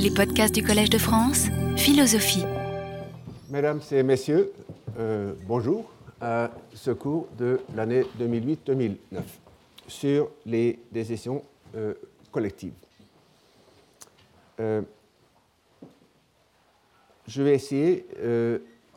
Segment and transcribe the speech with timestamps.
[0.00, 1.46] Les podcasts du Collège de France,
[1.76, 2.44] philosophie.
[3.50, 4.52] Mesdames et messieurs,
[4.96, 5.90] euh, bonjour
[6.20, 8.96] à ce cours de l'année 2008-2009
[9.88, 11.42] sur les décisions
[11.74, 11.94] euh,
[12.30, 12.74] collectives.
[14.60, 14.82] Euh,
[17.26, 18.06] je vais essayer,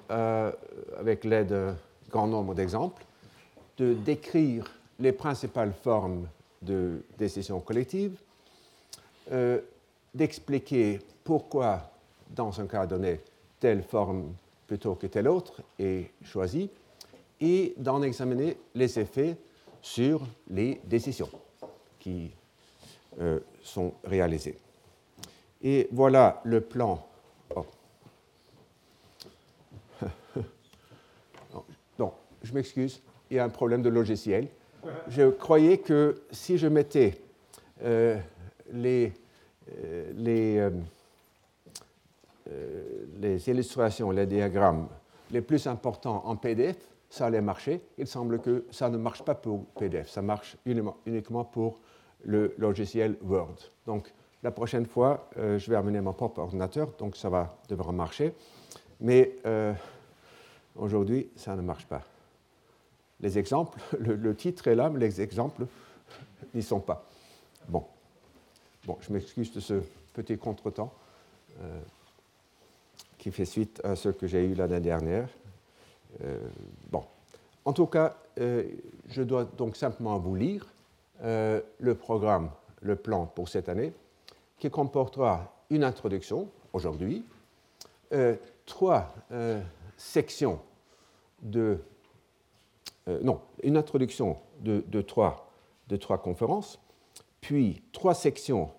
[0.08, 1.76] avec l'aide d'un
[2.12, 3.04] grand nombre d'exemples,
[3.80, 6.28] de décrire les principales formes
[6.62, 8.16] de décision collective,
[10.14, 11.92] d'expliquer pourquoi,
[12.30, 13.22] dans un cas donné,
[13.60, 14.34] telle forme
[14.68, 16.70] plutôt que telle autre est choisie,
[17.40, 19.36] et d'en examiner les effets
[19.82, 21.30] sur les décisions
[22.00, 22.32] qui
[23.20, 24.58] euh, sont réalisées.
[25.62, 27.06] Et voilà le plan.
[27.56, 27.66] Oh.
[32.44, 34.48] je m'excuse, il y a un problème de logiciel.
[35.08, 37.22] Je croyais que si je mettais
[37.84, 38.18] euh,
[38.72, 39.14] les
[40.16, 40.70] les, euh,
[42.50, 44.88] euh, les illustrations, les diagrammes
[45.32, 46.78] les plus importants en PDF,
[47.10, 47.82] ça allait marcher.
[47.98, 51.80] Il semble que ça ne marche pas pour PDF, ça marche uniquement pour
[52.24, 53.56] le logiciel Word.
[53.86, 54.14] Donc,
[54.44, 58.34] la prochaine fois, je vais amener mon propre ordinateur, donc ça va devra marcher.
[59.00, 59.38] Mais
[60.76, 62.02] aujourd'hui, ça ne marche pas.
[63.22, 65.66] Les exemples, le, le, titre est là, mais les exemples
[66.54, 67.06] n'y sont pas.
[67.70, 67.86] Bon.
[68.88, 69.76] Bon, je m'excuse de ce
[70.14, 70.92] petit contretemps
[71.62, 71.82] euh,
[73.20, 75.30] qui fait suite à ce que j'ai eu l'année dernière.
[76.24, 76.40] Euh,
[76.90, 77.04] bon,
[77.64, 78.64] en tout cas, euh,
[79.08, 80.68] je dois donc simplement vous lire
[81.24, 82.50] le programme,
[82.82, 83.94] le plan pour cette année,
[84.58, 87.24] qui comportera une introduction aujourd'hui,
[88.66, 89.14] trois
[89.98, 90.60] sections
[91.44, 91.78] de
[93.06, 95.46] non, une introduction de trois
[96.24, 96.80] conférences,
[97.42, 98.70] puis trois sections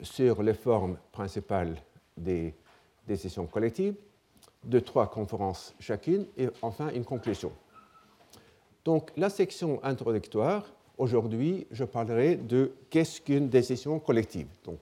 [0.00, 1.76] sur les formes principales
[2.16, 2.54] des
[3.06, 3.94] décisions collectives,
[4.64, 7.52] de trois conférences chacune, et enfin une conclusion.
[8.84, 10.64] Donc la section introductoire,
[10.98, 14.78] aujourd'hui, je parlerai de qu'est-ce qu'une décision collective, donc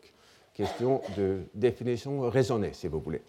[0.52, 3.22] question de définition raisonnée, si vous voulez.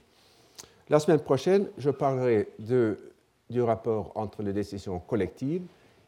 [0.90, 5.64] La semaine prochaine, je parlerai du rapport entre les décisions collectives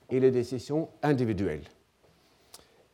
[0.10, 1.64] et les décisions individuelles.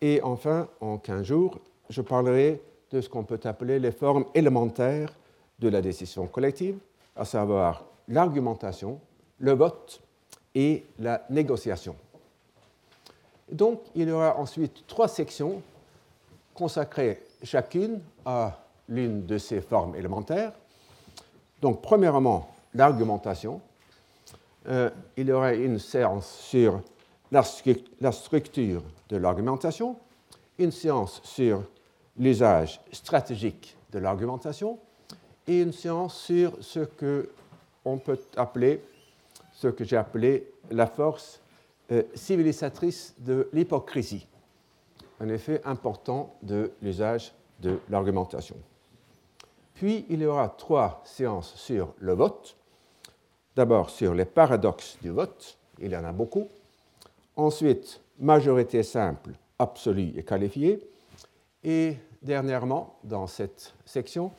[0.05, 1.59] Et enfin, en 15 jours,
[1.89, 5.13] je parlerai de ce qu'on peut appeler les formes élémentaires
[5.59, 6.77] de la décision collective,
[7.15, 8.99] à savoir l'argumentation,
[9.39, 10.01] le vote
[10.53, 11.95] et la négociation.
[13.49, 15.61] Donc, il y aura ensuite trois sections
[16.53, 18.59] consacrées chacune à
[18.89, 20.51] l'une de ces formes élémentaires.
[21.61, 23.61] Donc, premièrement, l'argumentation.
[24.67, 26.81] Euh, il y aura une séance sur
[27.33, 29.97] la, structure de l'argumentation,
[30.59, 31.63] une séance sur
[32.17, 34.77] l'usage stratégique de l'argumentation
[35.47, 37.29] et une séance sur ce que
[37.85, 38.81] on peut appeler,
[39.51, 41.41] ce que j'ai appelé la force
[41.91, 44.27] euh, civilisatrice de l'hypocrisie,
[45.19, 48.55] un effet important de l'usage de l'argumentation.
[49.73, 52.55] Puis il y aura trois séances sur le vote.
[53.55, 56.47] D'abord sur les paradoxes du vote, il y en a beaucoup.
[57.35, 60.79] Ensuite, majorité simple, absolue et qualifiée.
[61.63, 64.31] Et dernièrement, dans cette section,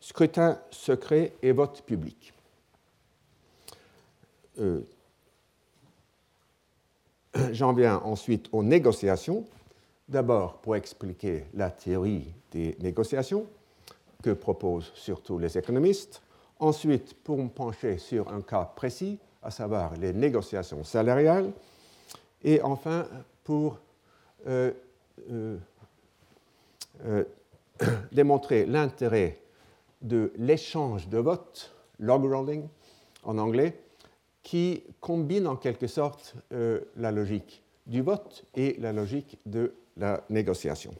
[0.00, 2.32] scrutin secret et vote public.
[4.58, 4.80] Euh,
[7.52, 9.44] j'en viens ensuite aux négociations.
[10.08, 13.46] D'abord pour expliquer la théorie des négociations
[14.22, 16.20] que proposent surtout les économistes.
[16.58, 21.52] Ensuite pour me pencher sur un cas précis, à savoir les négociations salariales
[22.42, 23.06] et enfin,
[23.44, 23.78] pour
[24.46, 24.70] euh,
[25.30, 25.56] euh,
[27.04, 27.24] euh,
[28.12, 29.38] démontrer l'intérêt
[30.02, 32.66] de l'échange de votes, log rolling
[33.24, 33.78] en anglais,
[34.42, 36.34] qui combine en quelque sorte
[36.96, 40.94] la logique du vote et la logique de la négociation.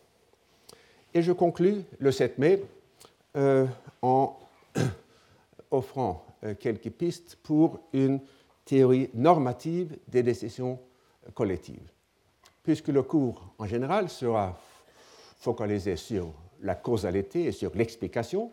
[1.14, 2.62] Et je conclus le 7 mai
[4.03, 4.38] en
[5.70, 6.26] offrant
[6.59, 8.20] quelques pistes pour une
[8.66, 10.78] théorie normative des décisions
[11.34, 11.91] collective.
[12.62, 14.59] Puisque le cours en général sera
[15.38, 16.32] focalisé sur
[16.62, 18.53] la causalité et sur l'explication,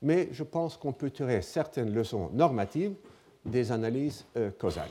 [0.00, 2.94] mais je pense qu'on peut tirer certaines leçons normatives
[3.44, 4.88] des analyses euh, causales.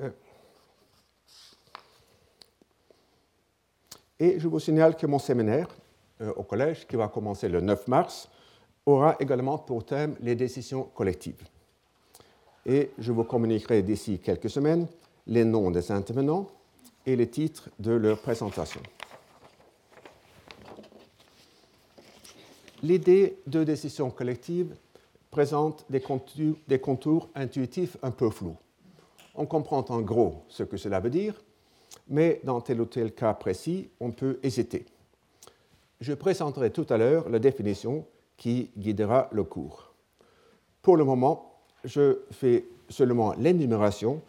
[0.00, 0.10] Euh,
[4.18, 5.68] et je vous signale que mon séminaire
[6.20, 8.28] euh, au collège, qui va commencer le 9 mars,
[8.86, 11.42] aura également pour thème les décisions collectives
[12.66, 14.86] et je vous communiquerai d'ici quelques semaines
[15.26, 16.48] les noms des intervenants
[17.06, 18.80] et les titres de leur présentation.
[22.84, 24.76] l'idée de décision collective
[25.30, 28.56] présente des contours, des contours, intuitifs un peu flous.
[29.34, 31.42] On comprend en gros ce que cela veut dire,
[32.08, 34.84] mais dans tel ou tel cas précis, on peut hésiter.
[36.00, 38.06] Je présenterai tout à l'heure la définition
[38.36, 39.94] qui guidera le cours.
[40.82, 41.53] Pour le moment,
[41.84, 44.22] je fais seulement l'énumération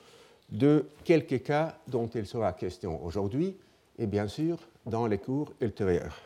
[0.50, 3.56] de quelques cas dont il sera question aujourd'hui
[3.98, 6.18] et bien sûr dans les cours ultérieurs.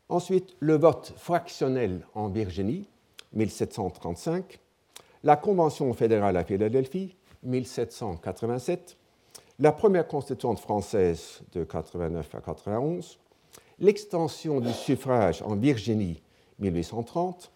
[0.08, 2.88] Ensuite, le vote fractionnel en Virginie,
[3.34, 4.62] 1735,
[5.26, 7.14] la Convention fédérale à Philadelphie,
[7.46, 8.98] 1787,
[9.60, 13.18] la première constituante française de 89 à 91,
[13.80, 16.22] l'extension du suffrage en Virginie,
[16.60, 17.52] 1830,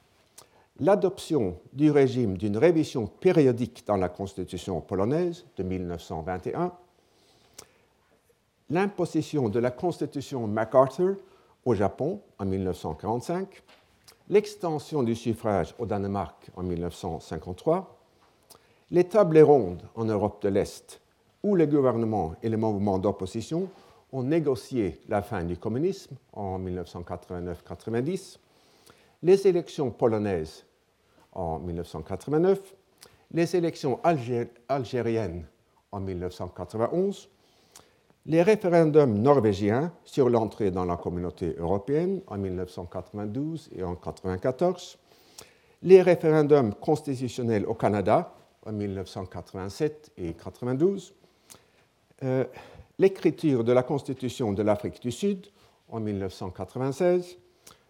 [0.80, 6.72] l'adoption du régime d'une révision périodique dans la Constitution polonaise de 1921,
[8.70, 11.18] l'imposition de la Constitution MacArthur
[11.66, 13.64] au Japon en 1945,
[14.30, 17.99] l'extension du suffrage au Danemark en 1953,
[18.92, 21.00] les tables rondes en Europe de l'Est,
[21.44, 23.70] où les gouvernements et les mouvements d'opposition
[24.12, 28.38] ont négocié la fin du communisme en 1989-90,
[29.22, 30.66] les élections polonaises
[31.34, 32.60] en 1989,
[33.32, 34.00] les élections
[34.68, 35.46] algériennes
[35.92, 37.30] en 1991,
[38.26, 44.98] les référendums norvégiens sur l'entrée dans la communauté européenne en 1992 et en 1994,
[45.84, 48.34] les référendums constitutionnels au Canada
[48.70, 51.14] en 1987 et 1992,
[52.24, 52.46] euh,
[53.00, 55.48] l'écriture de la Constitution de l'Afrique du Sud
[55.90, 57.38] en 1996,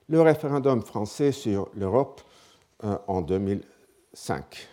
[0.08, 2.22] le référendum français sur l'Europe
[2.84, 4.68] euh, en 2005.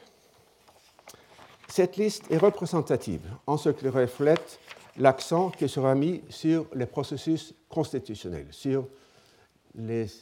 [1.68, 4.60] Cette liste est représentative en ce qui reflète
[4.98, 8.86] l'accent qui sera mis sur les processus constitutionnels, sur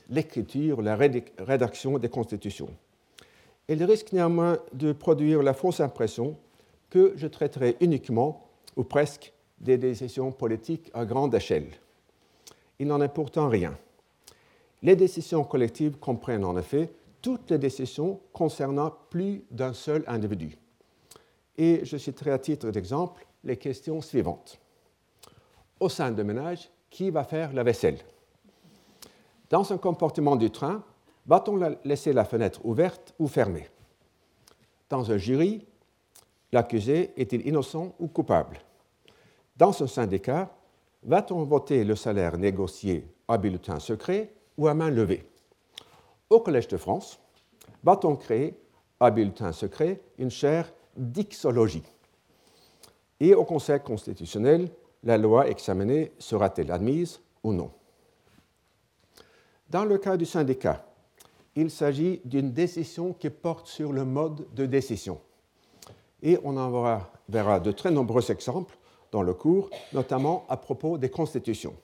[0.09, 2.71] l'écriture, la rédaction des constitutions.
[3.69, 6.37] Elle risque néanmoins de produire la fausse impression
[6.91, 11.71] que je traiterai uniquement, ou presque, des décisions politiques à grande échelle.
[12.79, 13.77] Il n'en est pourtant rien.
[14.83, 16.91] Les décisions collectives comprennent en effet
[17.23, 20.59] toutes les décisions concernant plus d'un seul individu.
[21.57, 24.59] Et je citerai à titre d'exemple les questions suivantes.
[25.81, 27.99] Au sein de ménage, qui va faire la vaisselle?
[29.49, 30.85] Dans un comportement du train,
[31.27, 33.69] va-t-on laisser la fenêtre ouverte ou fermée?
[34.89, 35.67] Dans un jury,
[36.53, 38.61] l'accusé est-il innocent ou coupable?
[39.57, 40.55] Dans ce syndicat,
[41.03, 45.29] va-t-on voter le salaire négocié à bulletin secret ou à main levée?
[46.31, 47.21] Au Collège de France,
[47.83, 48.59] va-t-on créer
[49.01, 51.85] à bulletin secret une chaire d'ixologie?
[53.21, 54.69] Et au Conseil constitutionnel,
[55.03, 57.71] la loi examinée sera-t-elle admise ou non?
[59.71, 60.85] Dans le cas du syndicat,
[61.57, 65.21] il s'agit d'une décision qui porte sur le mode de décision.
[66.23, 66.71] Et on en
[67.29, 68.77] verra, de très nombreux exemples
[69.13, 71.75] dans le cours, notamment à propos des constitutions.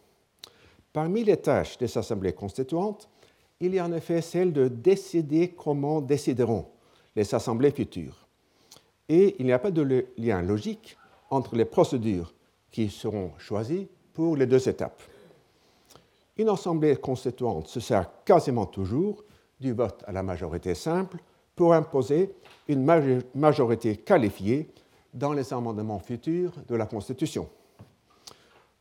[0.93, 3.09] Parmi les tâches des assemblées constituantes,
[3.61, 6.67] il y a en effet celle de décider comment décideront
[7.15, 8.27] les assemblées futures.
[9.09, 10.97] Et il n'y a pas de lien logique
[11.29, 12.33] entre les procédures
[12.71, 15.01] qui seront choisies pour les deux étapes.
[16.37, 19.23] Une assemblée constituante se sert quasiment toujours
[19.61, 21.19] du vote à la majorité simple
[21.55, 22.35] pour imposer
[22.69, 22.85] une
[23.35, 24.71] majorité qualifiée
[25.13, 27.49] dans les amendements futurs de la Constitution.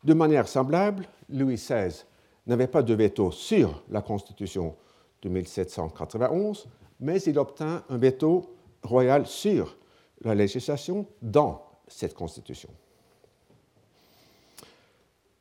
[0.03, 2.05] De manière semblable, Louis XVI
[2.47, 4.75] n'avait pas de veto sur la Constitution
[5.21, 6.67] de 1791,
[7.01, 9.75] mais il obtint un veto royal sur
[10.21, 12.69] la législation dans cette Constitution.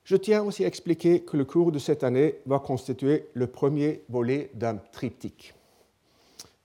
[0.08, 4.00] Je tiens aussi à expliquer que le cours de cette année va constituer le premier
[4.08, 5.52] volet d'un triptyque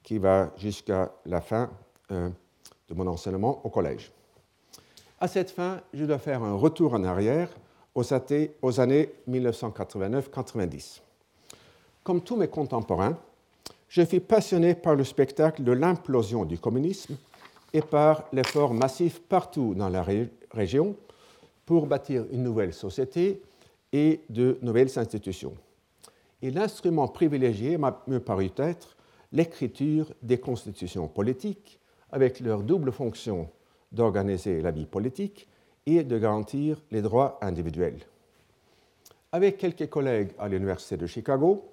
[0.01, 1.69] qui va jusqu'à la fin
[2.13, 2.29] euh,
[2.88, 4.13] de mon enseignement au collège.
[5.19, 7.50] À cette fin, je dois faire un retour en arrière
[7.95, 11.01] aux, années 1989-90.
[12.01, 13.17] Comme tous mes contemporains,
[13.89, 17.17] je fus passionné par le spectacle de l'implosion du communisme
[17.73, 20.05] et par l'effort massif partout dans la
[20.53, 20.95] région
[21.65, 23.41] pour bâtir une nouvelle société
[23.91, 25.55] et de nouvelles institutions.
[26.41, 28.98] Et l'instrument privilégié m'a paru être
[29.32, 31.79] l'écriture des constitutions politiques,
[32.12, 33.50] avec leur double fonction
[33.91, 35.48] d'organiser la vie politique
[35.86, 38.00] et de garantir les droits individuels.
[39.32, 41.65] Avec quelques collègues à l'Université de Chicago,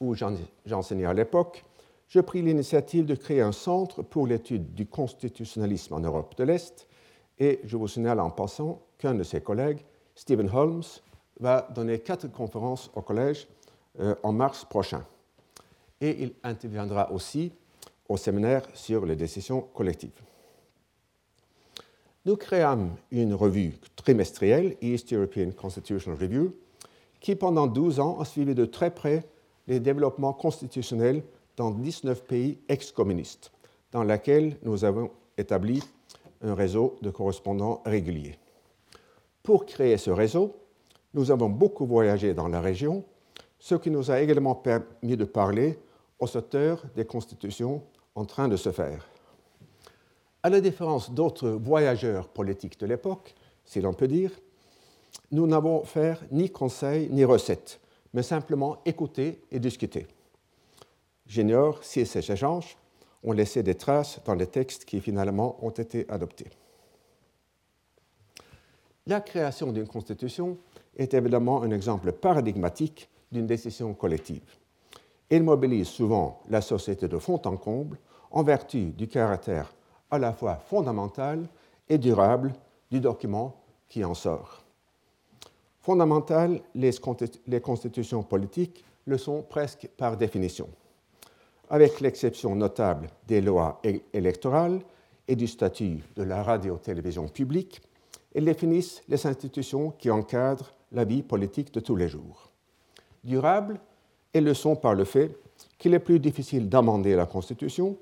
[0.00, 1.64] où j'enseignais à l'époque,
[2.08, 6.86] je pris l'initiative de créer un centre pour l'étude du constitutionnalisme en Europe de l'Est,
[7.38, 9.80] et je vous signale en passant qu'un de ses collègues,
[10.14, 10.84] Stephen Holmes,
[11.40, 13.48] va donner quatre conférences au collège
[13.98, 15.04] euh, en mars prochain.
[16.00, 17.52] Et il interviendra aussi
[18.08, 20.22] au séminaire sur les décisions collectives.
[22.24, 26.54] Nous créâmes une revue trimestrielle, East European Constitutional Review,
[27.18, 29.24] qui pendant 12 ans a suivi de très près
[29.66, 31.24] les développements constitutionnels
[31.56, 33.50] dans 19 pays ex-communistes,
[33.90, 35.82] dans lesquels nous avons établi
[36.40, 38.38] un réseau de correspondants réguliers.
[39.42, 40.54] Pour créer ce réseau,
[41.14, 43.04] nous avons beaucoup voyagé dans la région,
[43.58, 45.78] ce qui nous a également permis de parler
[46.18, 47.82] aux auteurs des constitutions
[48.14, 49.06] en train de se faire.
[50.42, 53.34] À la différence d'autres voyageurs politiques de l'époque,
[53.64, 54.30] si l'on peut dire,
[55.30, 57.80] nous n'avons fait ni conseils ni recettes,
[58.12, 60.06] mais simplement écouter et discuter.
[61.26, 62.76] J'ignore si ces échanges
[63.22, 66.50] ont laissé des traces dans les textes qui finalement ont été adoptés.
[69.06, 70.58] La création d'une constitution
[70.96, 74.56] est évidemment un exemple paradigmatique d'une décision collective.
[75.28, 77.98] Elle mobilise souvent la société de fond en comble
[78.30, 79.74] en vertu du caractère
[80.10, 81.46] à la fois fondamental
[81.88, 82.52] et durable
[82.90, 83.56] du document
[83.88, 84.62] qui en sort.
[85.80, 90.68] Fondamental, les constitutions politiques le sont presque par définition
[91.72, 93.80] avec l'exception notable des lois
[94.12, 94.82] électorales
[95.26, 97.80] et du statut de la radio-télévision publique,
[98.34, 102.50] elles définissent les institutions qui encadrent la vie politique de tous les jours.
[103.24, 103.80] Durables,
[104.32, 105.36] elles le sont par le fait
[105.78, 107.96] qu'il est plus difficile d'amender la Constitution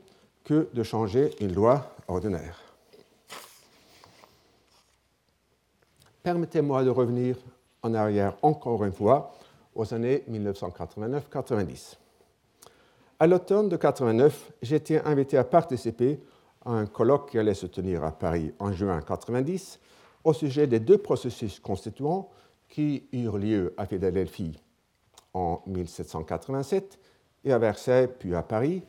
[0.45, 2.59] que de changer une loi ordinaire.
[6.23, 7.37] Permettez-moi de revenir
[7.83, 9.33] en arrière encore une fois
[9.75, 11.97] aux années 1989-90.
[13.19, 16.21] À l'automne de 89, j'ai invité à participer
[16.65, 19.79] à un colloque qui allait se tenir à Paris en juin 90
[20.25, 22.29] au sujet des deux processus constituants
[22.69, 24.61] qui eurent lieu à Philadelphie
[25.35, 26.99] en 1787
[27.45, 28.83] et à Versailles puis à Paris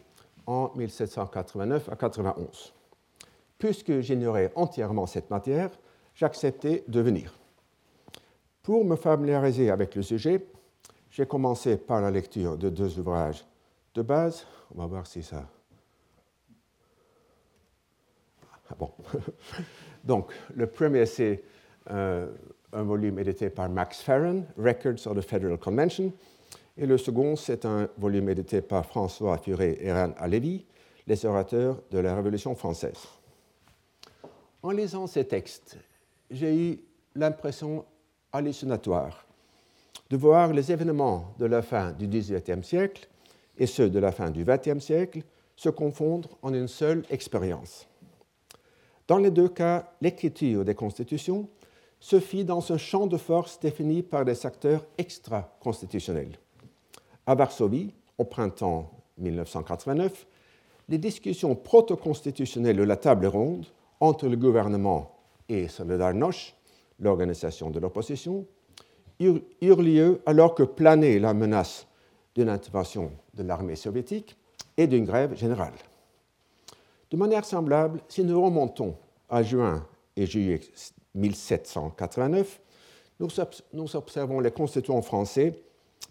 [0.46, 2.74] en 1789 à 91.
[3.58, 5.70] Puisque j'ignorais entièrement cette matière,
[6.16, 7.34] j'acceptais de venir.
[8.64, 10.46] Pour me familiariser avec le sujet,
[11.10, 13.46] j'ai commencé par la lecture de deux ouvrages
[13.96, 14.46] de base.
[14.74, 15.48] On va voir si ça.
[18.70, 18.92] Ah bon.
[20.04, 21.44] Donc, le premier, c'est
[21.90, 22.28] euh,
[22.74, 26.12] un volume édité par Max Farron, Records of the Federal Convention.
[26.78, 30.66] Et le second, c'est un volume édité par François Furet et Ran Alevi,
[31.08, 33.08] Les orateurs de la Révolution française.
[34.64, 35.78] En lisant ces textes,
[36.30, 36.80] j'ai eu
[37.16, 37.84] l'impression
[38.32, 39.26] hallucinatoire
[40.10, 43.08] de voir les événements de la fin du XVIIIe siècle
[43.58, 45.22] et ceux de la fin du XXe siècle
[45.56, 47.88] se confondre en une seule expérience.
[49.12, 51.50] Dans les deux cas, l'écriture des constitutions
[52.00, 56.38] se fit dans un champ de force défini par des acteurs extra-constitutionnels.
[57.26, 60.26] À Varsovie, au printemps 1989,
[60.88, 63.66] les discussions proto-constitutionnelles de la table ronde
[64.00, 66.56] entre le gouvernement et Solidarność,
[66.98, 68.46] l'organisation de l'opposition,
[69.20, 71.86] eurent lieu alors que planait la menace
[72.34, 74.38] d'une intervention de l'armée soviétique
[74.78, 75.74] et d'une grève générale.
[77.12, 78.96] De manière semblable, si nous remontons
[79.30, 80.62] à juin et juillet
[81.14, 82.62] 1789,
[83.20, 85.62] nous observons les constituants français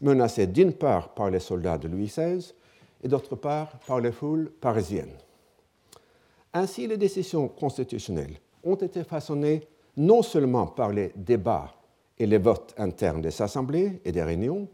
[0.03, 2.53] menacés d'une part par les soldats de Louis XVI
[3.03, 5.17] et d'autre part par les foules parisiennes.
[6.53, 9.67] Ainsi, les décisions constitutionnelles ont été façonnées
[9.97, 11.73] non seulement par les débats
[12.19, 14.69] et les votes internes des assemblées et des réunions,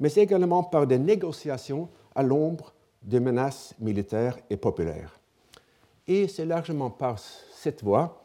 [0.00, 2.72] mais également par des négociations à l'ombre
[3.02, 5.19] des menaces militaires et populaires.
[6.10, 8.24] Et c'est largement par cette voie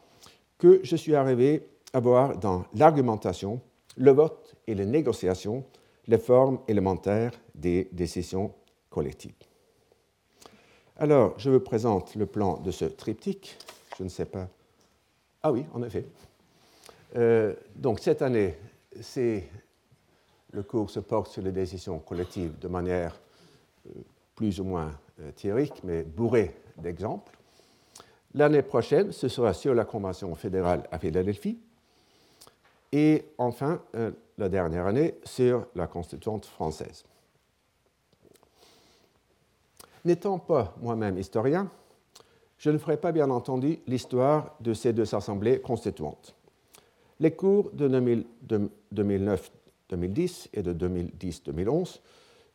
[0.58, 3.60] que je suis arrivé à voir dans l'argumentation,
[3.96, 5.64] le vote et les négociations
[6.08, 8.52] les formes élémentaires des décisions
[8.90, 9.34] collectives.
[10.96, 13.56] Alors, je vous présente le plan de ce triptyque.
[13.98, 14.48] Je ne sais pas.
[15.42, 16.06] Ah oui, en effet.
[17.16, 18.56] Euh, donc, cette année,
[20.52, 23.20] le cours se porte sur les décisions collectives de manière
[23.86, 24.00] euh,
[24.34, 27.35] plus ou moins euh, théorique, mais bourré d'exemples.
[28.34, 31.58] L'année prochaine, ce sera sur la Convention fédérale à Philadelphie.
[32.92, 37.04] Et enfin, euh, la dernière année, sur la Constituante française.
[40.04, 41.70] N'étant pas moi-même historien,
[42.58, 46.34] je ne ferai pas bien entendu l'histoire de ces deux assemblées constituantes.
[47.18, 47.88] Les cours de
[48.94, 52.00] 2009-2010 et de 2010-2011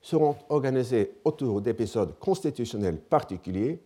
[0.01, 3.79] seront organisés autour d'épisodes constitutionnels particuliers,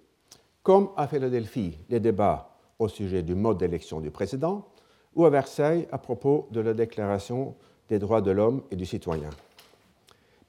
[0.65, 4.65] comme à Philadelphie les débats au sujet du mode d'élection du président,
[5.13, 7.55] ou à Versailles à propos de la Déclaration
[7.88, 9.29] des droits de l'homme et du citoyen.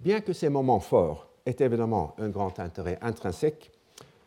[0.00, 3.70] Bien que ces moments forts aient évidemment un grand intérêt intrinsèque,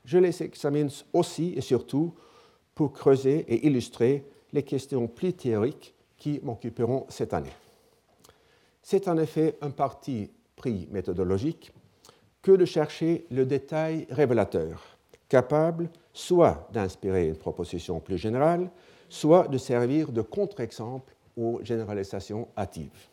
[0.06, 2.14] je les examine aussi et surtout
[2.76, 7.56] pour creuser et illustrer les questions plus théoriques qui m'occuperont cette année.
[8.84, 11.72] C'est en effet un parti pris méthodologique
[12.44, 14.99] que de chercher le détail révélateur,
[15.30, 18.70] capable soit d'inspirer une proposition plus générale,
[19.08, 23.08] soit de servir de contre-exemple aux généralisations hâtives.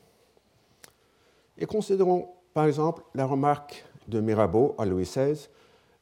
[1.58, 5.48] Et considérons par exemple la remarque de Mirabeau à Louis XVI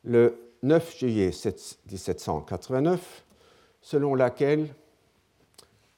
[0.05, 3.25] le 9 juillet 1789,
[3.83, 4.75] selon laquelle,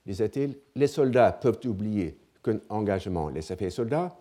[0.05, 4.17] disait-il, les soldats peuvent oublier qu'un engagement les a fait soldats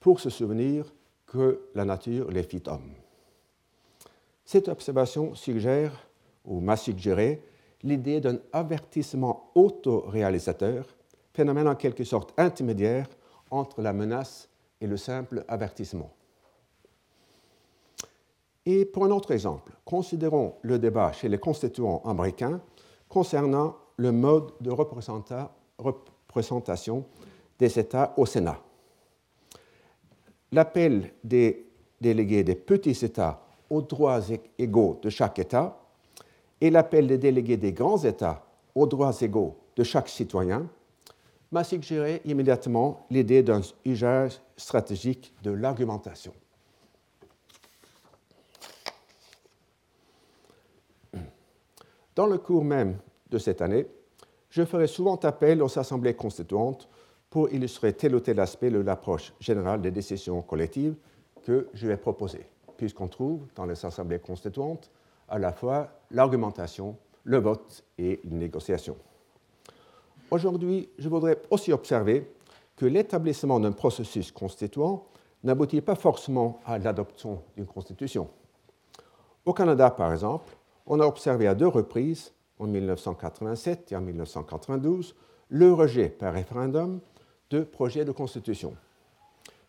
[0.00, 0.92] pour se souvenir
[1.26, 2.94] que la nature les fit hommes.
[4.46, 6.08] Cette observation suggère,
[6.44, 7.42] ou m'a suggéré,
[7.82, 10.86] l'idée d'un avertissement autoréalisateur,
[11.34, 13.08] phénomène en quelque sorte intermédiaire
[13.50, 14.48] entre la menace
[14.80, 16.12] et le simple avertissement.
[18.64, 22.60] Et pour un autre exemple, considérons le débat chez les constituants américains
[23.08, 27.04] concernant le mode de représentation
[27.58, 28.60] des États au Sénat.
[30.52, 31.66] L'appel des
[32.00, 34.20] délégués des petits États aux droits
[34.58, 35.78] égaux de chaque État
[36.60, 38.44] et l'appel des délégués des grands États
[38.74, 40.68] aux droits égaux de chaque citoyen
[41.52, 46.32] m'a suggéré immédiatement l'idée d'un usage stratégique de l'argumentation.
[52.14, 52.96] Dans le cours même
[53.30, 53.86] de cette année,
[54.48, 56.88] je ferai souvent appel aux assemblées constituantes
[57.28, 60.94] pour illustrer tel ou tel aspect de l'approche générale des décisions collectives
[61.42, 64.90] que je vais proposer, puisqu'on trouve dans les assemblées constituantes
[65.28, 68.96] à la fois l'argumentation, le vote et une négociation.
[70.30, 72.30] Aujourd'hui, je voudrais aussi observer
[72.76, 75.06] que l'établissement d'un processus constituant
[75.42, 78.28] n'aboutit pas forcément à l'adoption d'une constitution.
[79.44, 85.14] Au Canada, par exemple, on a observé à deux reprises, en 1987 et en 1992,
[85.48, 87.00] le rejet par référendum
[87.50, 88.74] de projets de constitution.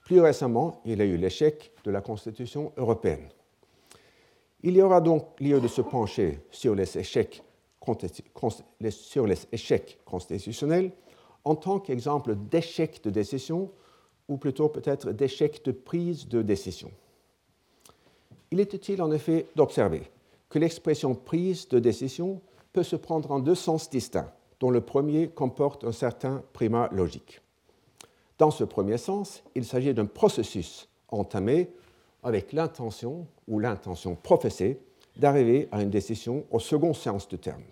[0.08, 3.28] Plus récemment, il y a eu l'échec de la Constitution européenne.
[4.64, 7.44] Il y aura donc lieu de se pencher sur les échecs,
[10.06, 10.92] constitutionnels
[11.44, 13.70] en tant qu'exemple d'échec de décision,
[14.30, 16.90] ou plutôt peut-être d'échec de prise de décision.
[18.52, 20.04] Il est utile en effet d'observer
[20.48, 22.40] que l'expression prise de décision
[22.72, 27.42] peut se prendre en deux sens distincts, dont le premier comporte un certain primat logique.
[28.38, 31.72] Dans ce premier sens, il s'agit d'un processus entamé
[32.24, 34.80] avec l'intention ou l'intention professée
[35.16, 37.64] d'arriver à une décision au second sens du terme.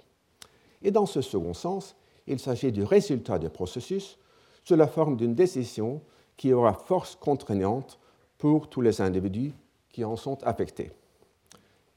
[0.82, 1.96] Et dans ce second sens,
[2.28, 4.18] il s'agit du résultat du processus
[4.64, 6.02] sous la forme d'une décision
[6.38, 8.00] qui aura force contraignante
[8.38, 9.54] pour tous les individus
[9.90, 10.92] qui en sont affectés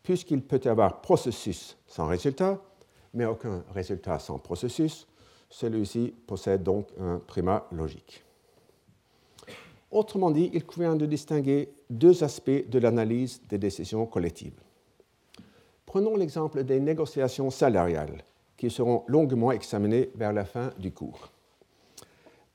[0.09, 2.59] puisqu'il peut y avoir processus sans résultat,
[3.13, 5.07] mais aucun résultat sans processus,
[5.51, 8.25] celui-ci possède donc un primat logique.
[9.91, 14.61] Autrement dit, il convient de distinguer deux aspects de l'analyse des décisions collectives.
[15.87, 18.23] Prenons l'exemple des négociations salariales,
[18.59, 21.31] qui seront longuement examinées vers la fin du cours.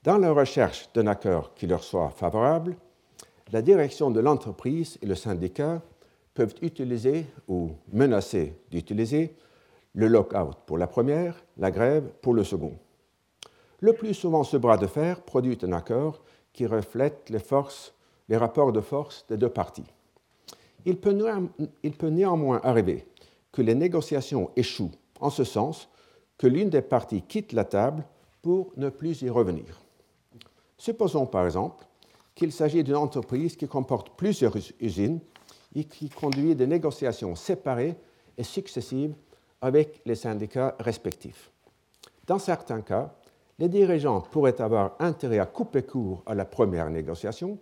[0.03, 2.75] Dans la recherche d'un accord qui leur soit favorable,
[3.51, 5.81] la direction de l'entreprise et le syndicat
[6.33, 9.35] peuvent utiliser ou menacer d'utiliser
[9.95, 12.73] le lock-out pour la première, la grève pour le second.
[13.79, 17.93] Le plus souvent, ce bras de fer produit un accord qui reflète les, forces,
[18.29, 19.83] les rapports de force des deux parties.
[20.85, 21.17] Il peut,
[21.83, 23.07] il peut néanmoins arriver
[23.51, 25.89] que les négociations échouent en ce sens
[26.37, 28.03] que l'une des parties quitte la table
[28.41, 29.81] pour ne plus y revenir.
[30.77, 31.85] Supposons par exemple
[32.35, 35.19] qu'il s'agit d'une entreprise qui comporte plusieurs usines
[35.75, 37.95] et qui conduit des négociations séparées
[38.37, 39.15] et successives
[39.61, 41.51] avec les syndicats respectifs.
[42.27, 43.15] Dans certains cas,
[43.59, 47.57] les dirigeants pourraient avoir intérêt à couper court à la première négociation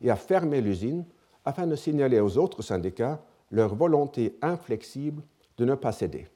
[0.00, 1.04] et à fermer l'usine
[1.44, 5.22] afin de signaler aux autres syndicats leur volonté inflexible
[5.56, 6.28] de ne pas céder.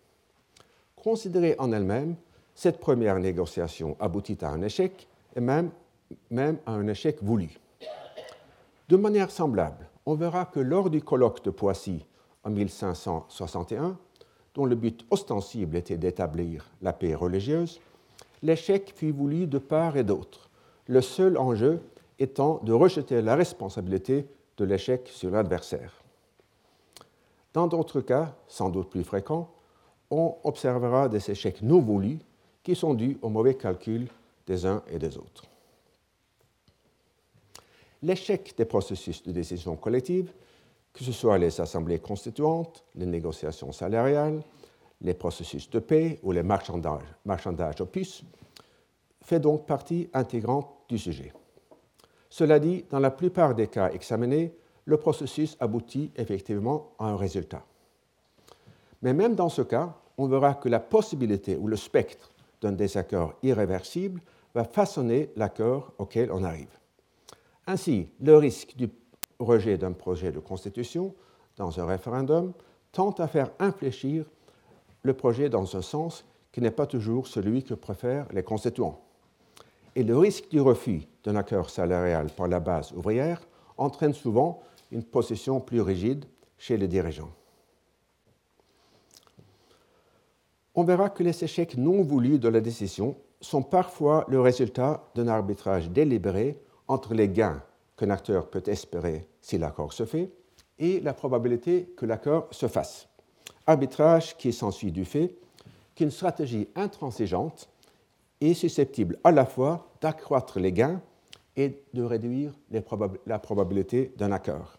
[0.97, 2.17] Considérée en elle-même,
[2.55, 5.71] cette première négociation aboutit à un échec et même,
[6.67, 7.59] à un échec voulu.
[8.89, 12.07] De manière semblable, on verra que lors du colloque de Poissy
[12.45, 13.99] en 1561,
[14.55, 17.81] dont le but ostensible était d'établir la paix religieuse,
[18.45, 20.51] l'échec fut voulu de part et d'autre,
[20.87, 21.81] le seul enjeu
[22.19, 24.27] étant de rejeter la responsabilité
[24.59, 26.05] de l'échec sur l'adversaire.
[27.55, 29.51] Dans d'autres cas, sans doute plus fréquents,
[30.11, 32.19] on observera des échecs non voulus
[32.63, 34.09] qui sont dus au mauvais calcul
[34.47, 35.45] des uns et des autres.
[38.03, 40.31] L'échec des processus de décision collective,
[40.93, 44.43] que ce soit les assemblées constituantes, les négociations salariales,
[45.01, 48.25] les processus de paix ou les marchandages, marchandages opus,
[49.23, 51.33] fait donc partie intégrante du sujet.
[52.31, 54.55] Cela dit, dans la plupart des cas examinés,
[54.85, 57.65] le processus aboutit effectivement à un résultat.
[59.03, 62.31] Mais même dans ce cas, on verra que la possibilité ou le spectre
[62.61, 64.21] d'un désaccord irréversible
[64.55, 66.79] va façonner l'accord auquel on arrive.
[67.67, 68.91] Ainsi, le risque du
[69.39, 71.15] rejet d'un projet de constitution
[71.57, 72.53] dans un référendum
[72.93, 74.25] tente à faire infléchir
[75.05, 79.01] le projet dans un sens qui n'est pas toujours celui que préfèrent les constituants
[79.97, 83.41] et le risque du refus d'un accord salarial par la base ouvrière
[83.77, 86.25] entraîne souvent une position plus rigide
[86.59, 87.33] chez les dirigeants.
[90.75, 95.29] On verra que les échecs non voulus de la décision sont parfois le résultat d'un
[95.29, 97.63] arbitrage délibéré entre les gains
[97.97, 100.33] qu'un acteur peut espérer si l'accord se fait
[100.79, 103.09] et la probabilité que l'accord se fasse.
[103.67, 105.35] Arbitrage qui s'ensuit du fait
[105.95, 107.69] qu'une stratégie intransigeante
[108.41, 111.01] est susceptible à la fois d'accroître les gains
[111.57, 112.53] et de réduire
[113.27, 114.77] la probabilité d'un accord.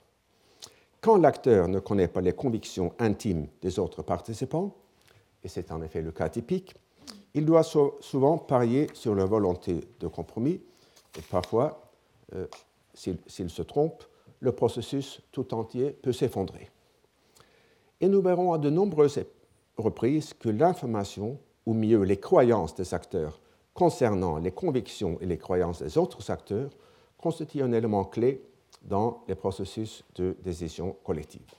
[1.01, 4.75] Quand l'acteur ne connaît pas les convictions intimes des autres participants,
[5.43, 6.75] et c'est en effet le cas typique,
[7.33, 10.61] il doit souvent parier sur la volonté de compromis,
[11.17, 11.91] et parfois,
[12.33, 12.47] euh,
[12.93, 14.03] s'il se trompe,
[14.39, 16.69] le processus tout entier peut s'effondrer.
[18.05, 19.19] Et nous verrons à de nombreuses
[19.77, 23.39] reprises que l'information, ou mieux les croyances des acteurs,
[23.73, 26.69] concernant les convictions et les croyances des autres acteurs
[27.17, 28.43] constitue un élément clé
[28.83, 31.49] dans les processus de décision collective.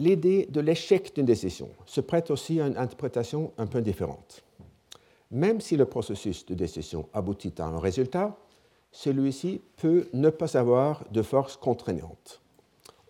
[0.00, 4.42] L'idée de l'échec d'une décision se prête aussi à une interprétation un peu différente.
[5.30, 8.36] Même si le processus de décision aboutit à un résultat,
[8.90, 12.40] celui-ci peut ne pas avoir de force contraignante.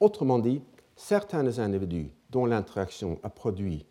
[0.00, 0.60] Autrement dit,
[0.96, 3.86] certains individus dont l'interaction a produit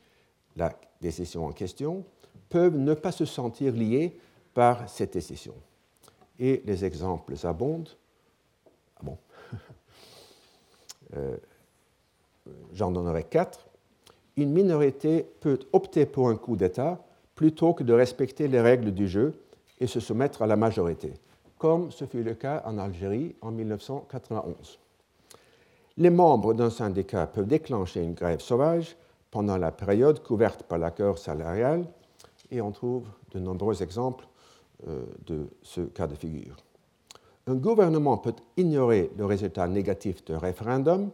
[0.55, 2.05] la décision en question
[2.49, 4.17] peuvent ne pas se sentir liés
[4.53, 5.55] par cette décision.
[6.39, 7.89] Et les exemples abondent.
[8.97, 9.17] Ah bon?
[11.15, 11.37] Euh,
[12.73, 13.67] J'en donnerai quatre.
[14.35, 16.99] Une minorité peut opter pour un coup d'État
[17.35, 19.33] plutôt que de respecter les règles du jeu
[19.79, 21.13] et se soumettre à la majorité,
[21.57, 24.79] comme ce fut le cas en Algérie en 1991.
[25.97, 28.95] Les membres d'un syndicat peuvent déclencher une grève sauvage
[29.29, 31.85] pendant la période couverte par l'accord salarial
[32.49, 34.27] et on trouve de nombreux exemples
[34.87, 36.57] euh, de ce cas de figure.
[37.45, 41.11] Un gouvernement peut ignorer le résultat négatif d'un référendum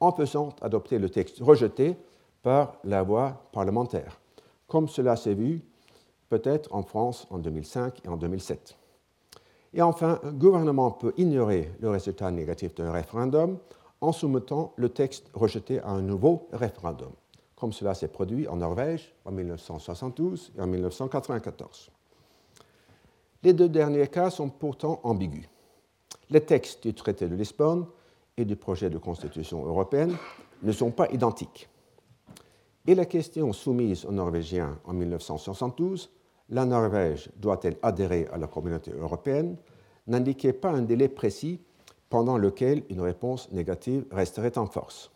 [0.00, 1.94] en faisant adopter le texte rejeté
[2.42, 4.20] par la voie parlementaire,
[4.68, 5.62] comme cela s'est vu
[6.30, 8.76] peut-être en France en 2005 et en 2007.
[9.74, 13.58] Et enfin, un gouvernement peut ignorer le résultat négatif d'un référendum
[14.04, 17.12] en soumettant le texte rejeté à un nouveau référendum
[17.56, 21.90] comme cela s'est produit en Norvège en 1972 et en 1994.
[23.42, 25.48] Les deux derniers cas sont pourtant ambigus.
[26.28, 27.86] Les textes du traité de Lisbonne
[28.36, 30.14] et du projet de constitution européenne
[30.62, 31.68] ne sont pas identiques.
[32.86, 36.10] Et la question soumise aux Norvégiens en 1972,
[36.50, 39.56] la Norvège doit-elle adhérer à la communauté européenne,
[40.06, 41.60] n'indiquait pas un délai précis
[42.10, 45.10] pendant lequel une réponse négative resterait en force.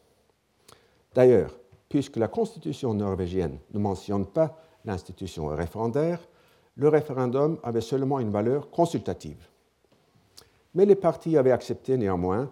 [1.15, 6.21] D'ailleurs, puisque la constitution norvégienne ne mentionne pas l'institution référendaire,
[6.77, 9.49] le référendum avait seulement une valeur consultative.
[10.75, 12.51] Mais les partis avaient accepté néanmoins,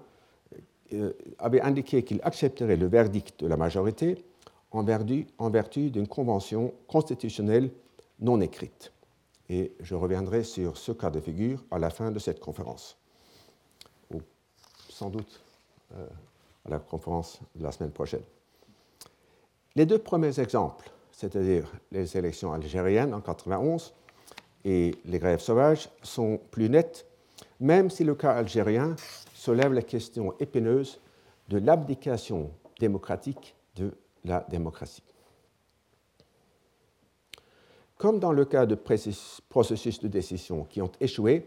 [0.93, 4.25] euh, avaient indiqué qu'ils accepteraient le verdict de la majorité
[4.73, 7.71] en vertu, d'une convention constitutionnelle
[8.21, 8.93] non écrite.
[9.49, 12.99] Et je reviendrai sur ce cas de figure à la fin de cette conférence,
[14.97, 15.41] sans doute
[15.95, 16.07] euh,
[16.65, 18.23] à la conférence de la semaine prochaine.
[19.75, 23.93] Les deux premiers exemples, c'est-à-dire les élections algériennes en 1991
[24.65, 27.07] et les grèves sauvages, sont plus nets,
[27.61, 28.97] même si le cas algérien
[29.35, 30.99] soulève la question épineuse
[31.51, 33.93] de l'abdication démocratique de
[34.25, 35.03] la démocratie.
[37.99, 41.47] Comme dans le cas de processus de décision qui ont échoué,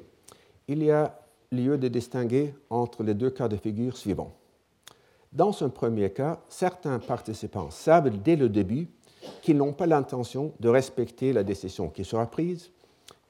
[0.67, 1.19] il y a
[1.51, 4.35] lieu de distinguer entre les deux cas de figure suivants.
[5.33, 8.87] Dans un premier cas, certains participants savent dès le début
[9.41, 12.71] qu'ils n'ont pas l'intention de respecter la décision qui sera prise,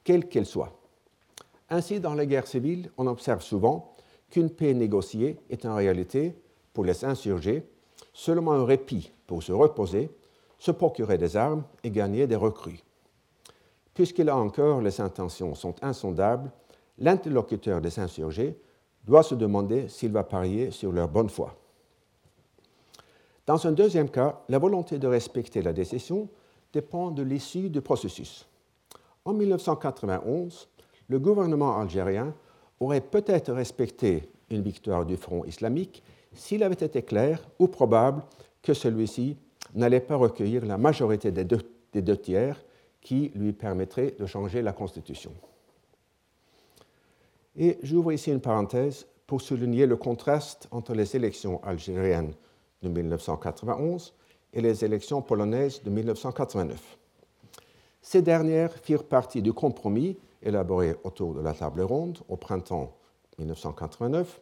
[0.04, 0.78] quelle qu'elle soit.
[1.70, 3.96] Ainsi, dans la guerre civile, on observe souvent
[4.30, 6.36] qu'une paix négociée est en réalité,
[6.74, 7.64] pour les insurgés,
[8.14, 10.10] seulement un répit pour se reposer,
[10.58, 12.84] se procurer des armes et gagner des recrues.
[13.94, 16.52] Puisque là encore les intentions sont insondables,
[17.00, 18.56] l'interlocuteur des insurgés
[19.06, 21.56] doit se demander s'il va parier sur leur bonne foi.
[23.46, 26.30] Dans un deuxième cas, la volonté de respecter la décision
[26.72, 28.48] dépend de l'issue du processus.
[29.26, 30.68] En 1991,
[31.08, 32.34] le gouvernement algérien
[32.80, 38.24] aurait peut-être respecté une victoire du Front islamique s'il avait été clair ou probable
[38.62, 39.38] que celui-ci
[39.74, 42.64] n'allait pas recueillir la majorité des deux, tiers
[43.02, 45.32] qui lui permettrait de changer la Constitution.
[47.60, 52.34] Et j'ouvre ici une parenthèse pour souligner le contraste entre les élections algériennes
[52.82, 54.14] de 1991
[54.54, 56.98] et les élections polonaises de 1989.
[58.02, 62.96] Ces dernières firent partie du compromis élaboré autour de la table ronde au printemps
[63.38, 64.40] 1989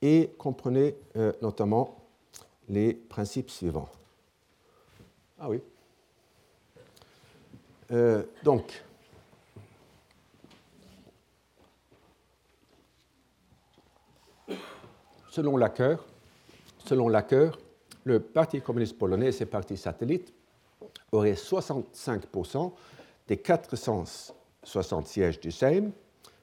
[0.00, 1.96] et comprenaient euh, notamment
[2.68, 3.88] les principes suivants.
[5.40, 5.60] Ah oui.
[7.90, 8.84] Euh, donc,
[15.32, 15.96] selon Lacker,
[16.84, 17.08] selon
[18.04, 20.32] le Parti communiste polonais et ses partis satellites
[21.10, 22.72] auraient 65%
[23.28, 25.90] des 460 sièges du Sejm,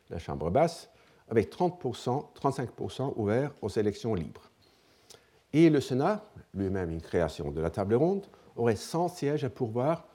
[0.10, 0.89] la Chambre basse,
[1.30, 4.49] avec 30%, 35% ouverts aux élections libres.
[5.54, 6.25] Et le Sénat,
[6.56, 8.25] lui-même une création de la table ronde,
[8.56, 10.08] aurait 100 sièges à pourvoir,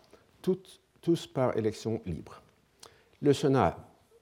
[0.43, 2.43] tous par élection libre.
[3.23, 3.77] Le Sénat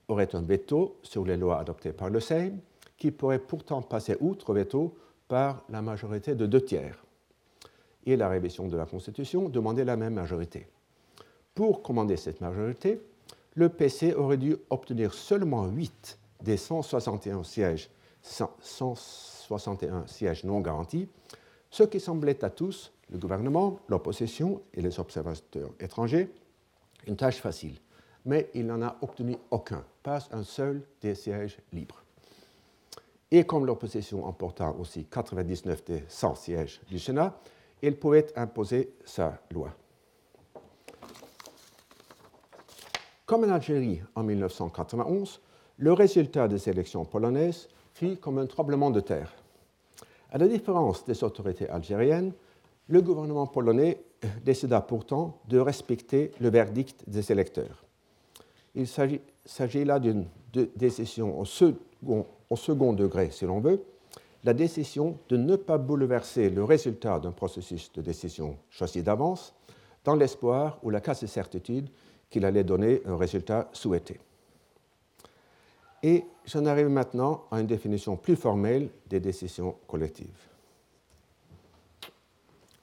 [0.08, 2.58] aurait un veto sur les lois adoptées par le Sejm,
[3.02, 4.94] qui pourrait pourtant passer outre veto
[5.26, 7.04] par la majorité de deux tiers
[8.06, 10.68] et la révision de la Constitution demandait la même majorité.
[11.52, 13.00] Pour commander cette majorité,
[13.54, 17.90] le PC aurait dû obtenir seulement 8 des 161 sièges,
[18.22, 21.08] 161 sièges non garantis,
[21.70, 26.30] ce qui semblait à tous, le gouvernement, l'opposition et les observateurs étrangers,
[27.08, 27.80] une tâche facile.
[28.26, 32.01] Mais il n'en a obtenu aucun, pas un seul des sièges libres.
[33.34, 37.34] Et comme l'opposition emporta aussi 99 des 100 sièges du Sénat,
[37.80, 39.70] il pouvait imposer sa loi.
[43.24, 45.40] Comme en Algérie en 1991,
[45.78, 49.32] le résultat des élections polonaises fut comme un tremblement de terre.
[50.30, 52.34] À la différence des autorités algériennes,
[52.88, 54.04] le gouvernement polonais
[54.44, 57.82] décida pourtant de respecter le verdict des électeurs.
[58.74, 60.26] Il s'agit là d'une
[60.76, 63.82] décision au second, au second degré, si l'on veut,
[64.44, 69.54] la décision de ne pas bouleverser le résultat d'un processus de décision choisi d'avance
[70.04, 71.88] dans l'espoir ou la quasi-certitude
[72.28, 74.20] qu'il allait donner un résultat souhaité.
[76.02, 80.46] Et j'en arrive maintenant à une définition plus formelle des décisions collectives.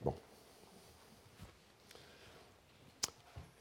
[0.03, 0.15] Bon.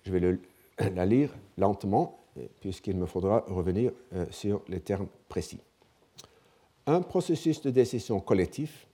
[0.05, 0.39] Je vais
[0.79, 2.19] la lire lentement,
[2.61, 5.61] puisqu'il me faudra revenir euh, sur les termes précis
[6.89, 8.89] un processus de décision collectif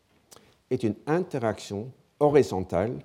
[0.68, 2.98] est une interaction horizontale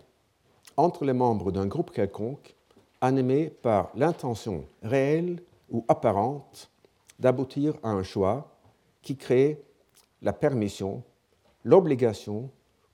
[0.77, 2.55] entre les membres d'un groupe quelconque
[2.99, 6.71] animé par l'intention réelle ou apparente
[7.19, 8.57] d'aboutir à un choix
[9.03, 9.61] qui crée
[10.23, 11.03] la permission,
[11.63, 12.49] l'obligation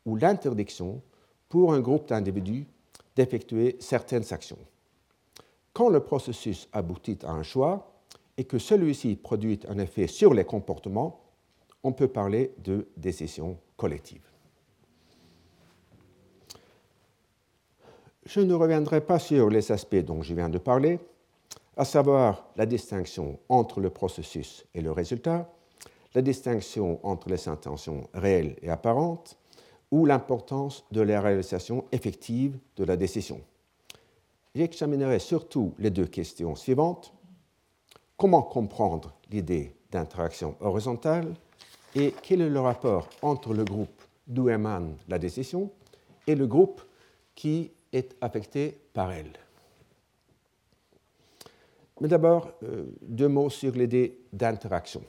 [0.06, 1.02] ou l'interdiction
[1.48, 2.68] pour un groupe d'individus
[3.16, 4.60] d'effectuer certaines actions.
[5.72, 7.94] Quand le processus aboutit à un choix
[8.36, 11.25] et que celui-ci produit un effet sur les comportements,
[11.86, 14.24] on peut parler de décision collective.
[18.26, 21.00] Je ne reviendrai pas sur les aspects dont je viens de parler,
[21.78, 25.48] à savoir la distinction entre le processus et le résultat,
[26.16, 29.38] la distinction entre les intentions réelles et apparentes,
[29.92, 33.42] ou l'importance de la réalisation effective de la décision.
[34.56, 37.14] J'examinerai surtout les deux questions suivantes.
[38.18, 41.36] Comment comprendre l'idée d'interaction horizontale
[41.96, 45.72] et quel est le rapport entre le groupe d'où émane la décision
[46.28, 46.82] et le groupe
[47.34, 49.32] qui est affecté par elle?
[52.02, 55.02] Mais d'abord, euh, deux mots sur l'idée d'interaction.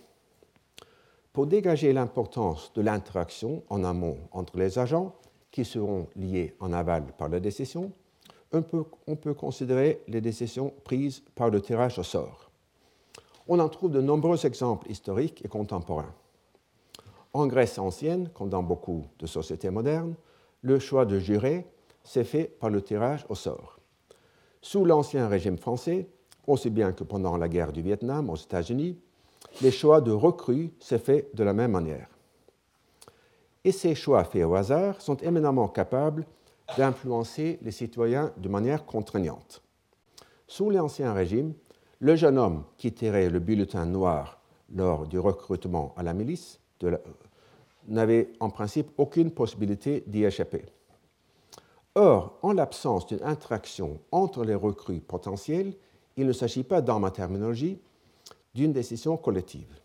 [1.33, 5.15] Pour dégager l'importance de l'interaction en amont entre les agents,
[5.51, 7.91] qui seront liés en aval par la décision,
[8.53, 12.51] on peut, on peut considérer les décisions prises par le tirage au sort.
[13.49, 16.15] On en trouve de nombreux exemples historiques et contemporains.
[17.37, 20.15] En Grèce ancienne, comme dans beaucoup de sociétés modernes,
[20.63, 21.67] le choix de jurer
[22.03, 23.79] s'est fait par le tirage au sort.
[24.63, 26.09] Sous l'ancien régime français,
[26.47, 28.99] aussi bien que pendant la guerre du Vietnam aux États-Unis,
[29.61, 32.09] les choix de recrues s'est fait de la même manière.
[33.65, 36.25] Et ces choix faits au hasard sont éminemment capables
[36.79, 39.61] d'influencer les citoyens de manière contraignante.
[40.49, 41.53] Sous l'ancien régime,
[41.99, 44.41] le jeune homme qui tirait le bulletin noir
[44.75, 46.99] lors du recrutement à la milice de
[47.89, 50.65] n'avait en principe aucune possibilité d'y échapper.
[51.95, 55.73] Or, en l'absence d'une interaction entre les recrues potentielles,
[56.17, 57.79] il ne s'agit pas, dans ma terminologie,
[58.55, 59.79] d'une décision collective.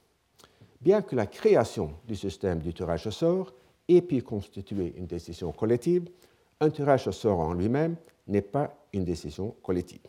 [0.81, 3.53] Bien que la création du système du tirage au sort
[3.87, 6.09] ait pu constituer une décision collective,
[6.59, 7.95] un tirage au sort en lui-même
[8.27, 10.01] n'est pas une décision collective.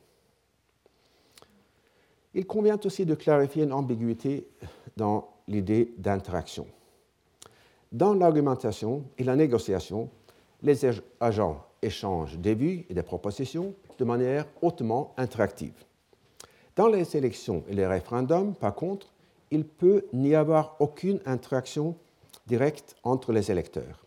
[2.34, 4.48] Il convient aussi de clarifier une ambiguïté
[4.96, 6.66] dans l'idée d'interaction.
[7.92, 10.08] Dans l'argumentation et la négociation,
[10.62, 10.80] les
[11.20, 15.84] agents échangent des vues et des propositions de manière hautement interactive.
[16.74, 19.12] Dans les élections et les référendums, par contre,
[19.50, 21.94] il peut n'y avoir aucune interaction
[22.46, 24.06] directe entre les électeurs.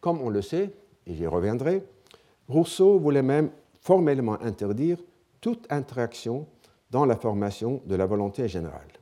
[0.00, 0.70] Comme on le sait,
[1.08, 1.82] et j'y reviendrai,
[2.48, 4.98] Rousseau voulait même formellement interdire
[5.40, 6.46] toute interaction
[6.92, 8.95] dans la formation de la volonté générale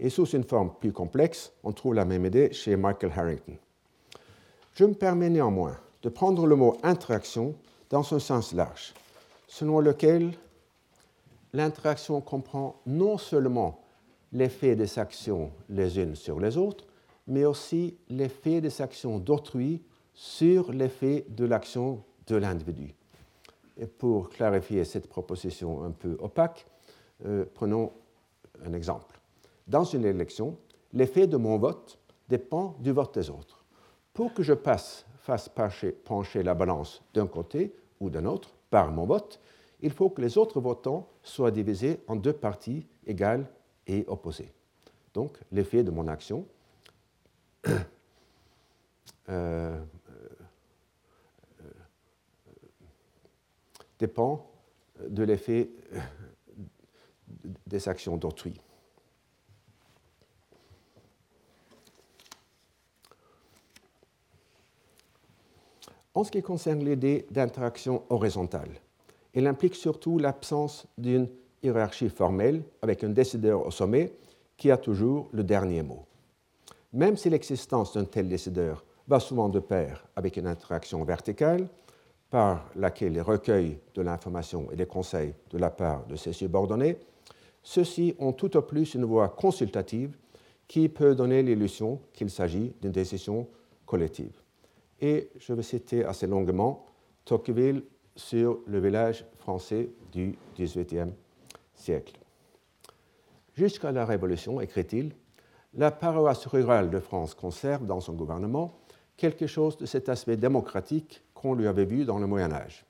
[0.00, 3.56] et sous une forme plus complexe, on trouve la même idée chez Michael Harrington.
[4.74, 7.54] Je me permets néanmoins de prendre le mot interaction
[7.90, 8.94] dans son sens large,
[9.46, 10.32] selon lequel
[11.52, 13.82] l'interaction comprend non seulement
[14.32, 16.86] l'effet des actions les unes sur les autres,
[17.26, 19.82] mais aussi l'effet des actions d'autrui
[20.14, 22.94] sur l'effet de l'action de l'individu.
[23.76, 26.66] Et pour clarifier cette proposition un peu opaque,
[27.26, 27.92] euh, prenons
[28.64, 29.19] un exemple.
[29.66, 30.56] Dans une élection,
[30.92, 33.64] l'effet de mon vote dépend du vote des autres.
[34.12, 39.04] Pour que je passe, fasse pencher, la balance d'un côté ou d'un autre par mon
[39.06, 39.40] vote,
[39.80, 43.46] il faut que les autres votants soient divisés en deux parties égales
[43.86, 44.52] et opposées.
[45.14, 46.46] Donc, l'effet de mon action
[47.68, 47.74] euh,
[49.28, 49.80] euh,
[53.98, 54.50] dépend
[55.08, 55.70] de l'effet
[57.66, 58.60] des actions d'autrui.
[66.20, 68.68] En ce qui concerne l'idée d'interaction horizontale,
[69.32, 71.26] elle implique surtout l'absence d'une
[71.62, 74.12] hiérarchie formelle avec un décideur au sommet
[74.58, 76.04] qui a toujours le dernier mot.
[76.92, 81.70] Même si l'existence d'un tel décideur va souvent de pair avec une interaction verticale,
[82.28, 86.98] par laquelle il recueille de l'information et des conseils de la part de ses subordonnés,
[87.62, 90.18] ceux-ci ont tout au plus une voix consultative
[90.68, 93.48] qui peut donner l'illusion qu'il s'agit d'une décision
[93.86, 94.39] collective
[95.00, 96.86] et je vais citer assez longuement
[97.24, 97.82] Tocqueville
[98.16, 101.12] sur le village français du XVIIIe
[101.74, 102.18] siècle.
[103.54, 105.12] Jusqu'à la Révolution, écrit-il,
[105.74, 108.78] la paroisse rurale de France conserve dans son gouvernement
[109.16, 112.84] quelque chose de cet aspect démocratique qu'on lui avait vu dans le Moyen Âge.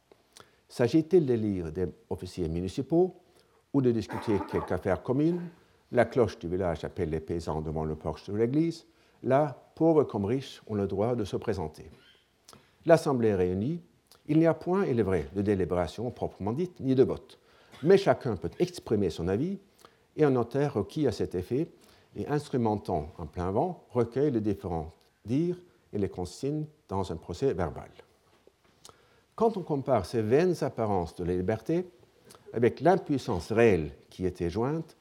[0.69, 3.17] S'agit-il d'élire des officiers municipaux
[3.73, 5.41] ou de discuter quelque affaire commune?
[5.93, 8.87] La cloche du village appelle les paysans devant le porche de l'église.
[9.25, 11.91] Là, pauvres comme riches ont le droit de se présenter.
[12.85, 13.81] L'Assemblée réunie,
[14.27, 17.39] il n'y a point, il est vrai, de délibération proprement dite, ni de vote.
[17.83, 19.59] Mais chacun peut exprimer son avis
[20.17, 21.67] et un notaire requis à cet effet
[22.15, 24.93] et instrumentant en plein vent recueille les différents
[25.25, 25.57] dires
[25.95, 27.89] et les consigne dans un procès verbal.
[29.35, 31.87] Quand on compare ces vaines apparences de la liberté
[32.53, 34.99] avec l'impuissance réelle qui était jointe,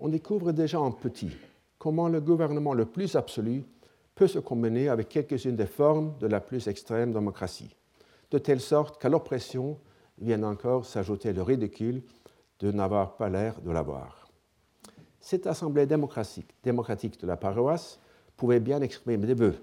[0.00, 1.32] on découvre déjà en petit
[1.78, 3.64] comment le gouvernement le plus absolu
[4.22, 7.74] peut se combiner avec quelques-unes des formes de la plus extrême démocratie,
[8.30, 9.80] de telle sorte qu'à l'oppression
[10.16, 12.04] vient encore s'ajouter le ridicule
[12.60, 14.30] de n'avoir pas l'air de l'avoir.
[15.18, 17.98] Cette assemblée démocratique, démocratique de la paroisse
[18.36, 19.56] pouvait bien exprimer des vœux,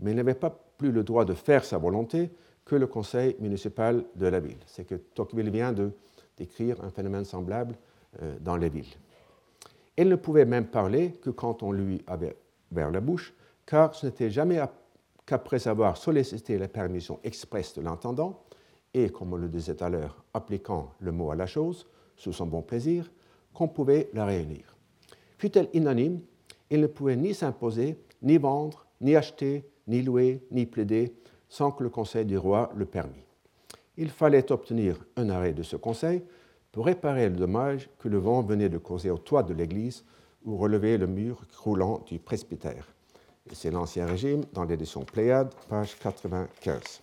[0.00, 2.30] mais n'avait pas plus le droit de faire sa volonté
[2.66, 4.60] que le conseil municipal de la ville.
[4.66, 5.92] C'est que Tocqueville vient de
[6.36, 7.74] décrire un phénomène semblable
[8.20, 8.98] euh, dans les villes.
[9.96, 12.36] Elle ne pouvait même parler que quand on lui avait
[12.70, 13.32] vers la bouche
[13.68, 14.58] car ce n'était jamais
[15.26, 18.44] qu'après avoir sollicité la permission expresse de l'intendant,
[18.94, 22.32] et, comme on le disait tout à l'heure, appliquant le mot à la chose, sous
[22.32, 23.10] son bon plaisir,
[23.52, 24.74] qu'on pouvait la réunir.
[25.36, 26.20] Fut-elle unanime,
[26.70, 31.14] il ne pouvait ni s'imposer, ni vendre, ni acheter, ni louer, ni plaider,
[31.50, 33.26] sans que le conseil du roi le permît.
[33.98, 36.22] Il fallait obtenir un arrêt de ce conseil
[36.72, 40.06] pour réparer le dommage que le vent venait de causer au toit de l'église
[40.46, 42.94] ou relever le mur croulant du presbytère.
[43.52, 47.00] C'est l'Ancien Régime dans l'édition Pléiade, page 95.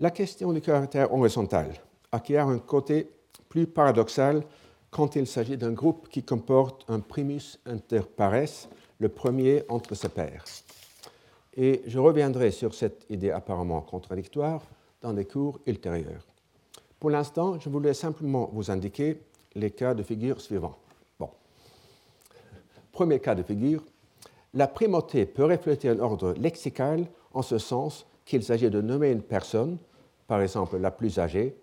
[0.00, 1.74] La question du caractère horizontal
[2.10, 3.10] acquiert un côté
[3.50, 4.42] plus paradoxal
[4.90, 8.68] quand il s'agit d'un groupe qui comporte un primus inter pares,
[8.98, 10.44] le premier entre ses pairs.
[11.62, 14.62] Et je reviendrai sur cette idée apparemment contradictoire
[15.02, 16.26] dans des cours ultérieurs.
[16.98, 19.20] Pour l'instant, je voulais simplement vous indiquer
[19.54, 20.78] les cas de figure suivants.
[21.18, 21.28] Bon.
[22.90, 23.84] Premier cas de figure,
[24.54, 29.22] la primauté peut refléter un ordre lexical en ce sens qu'il s'agit de nommer une
[29.22, 29.76] personne
[30.26, 31.54] par exemple la plus âgée,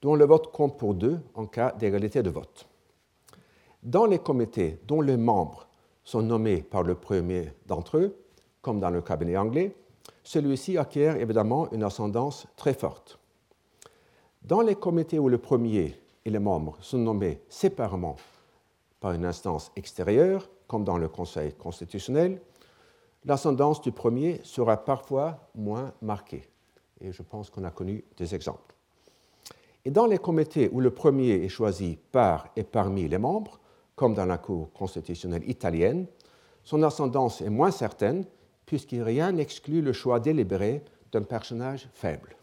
[0.00, 2.66] dont le vote compte pour deux en cas d'égalité de vote.
[3.82, 5.68] Dans les comités dont les membres
[6.02, 8.23] sont nommés par le premier d'entre eux,
[8.64, 9.76] comme dans le cabinet anglais,
[10.22, 13.18] celui-ci acquiert évidemment une ascendance très forte.
[14.42, 18.16] Dans les comités où le premier et les membres sont nommés séparément
[19.00, 22.40] par une instance extérieure, comme dans le Conseil constitutionnel,
[23.26, 26.48] l'ascendance du premier sera parfois moins marquée
[27.02, 28.74] et je pense qu'on a connu des exemples.
[29.84, 33.60] Et dans les comités où le premier est choisi par et parmi les membres,
[33.94, 36.06] comme dans la Cour constitutionnelle italienne,
[36.62, 38.24] son ascendance est moins certaine
[38.66, 42.36] puisqu'il rien n'exclut le choix délibéré d'un personnage faible.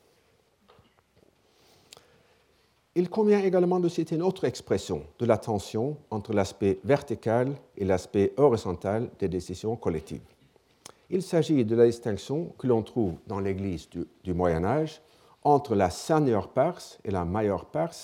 [2.94, 7.86] Il convient également de citer une autre expression de la tension entre l'aspect vertical et
[7.86, 10.22] l'aspect horizontal des décisions collectives.
[11.10, 13.88] Il s'agit de la distinction que l'on trouve dans l'Église
[14.24, 15.02] du, Moyen Âge
[15.44, 17.96] entre la senior pars et la major pars,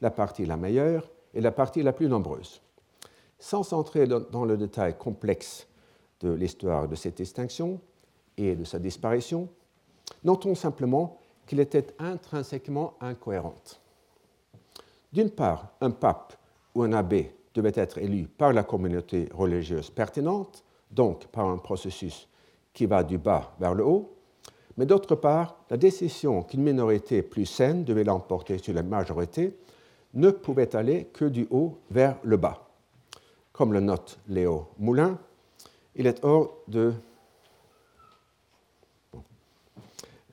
[0.00, 2.60] la partie la meilleure et la partie la plus nombreuse.
[3.38, 5.66] Sans entrer dans le détail complexe
[6.20, 7.80] de l'histoire de cette distinction
[8.36, 9.48] et de sa disparition,
[10.24, 13.80] notons simplement qu'elle était intrinsèquement incohérente.
[15.12, 16.34] D'une part, un pape
[16.74, 22.28] ou un abbé devait être élu par la communauté religieuse pertinente, donc par un processus
[22.72, 24.16] qui va du bas vers le haut,
[24.76, 29.56] mais d'autre part, la décision qu'une minorité plus saine devait l'emporter sur la majorité
[30.14, 32.68] ne pouvait aller que du haut vers le bas.
[33.52, 35.18] Comme le note Léo Moulin,
[35.96, 36.92] il est hors de,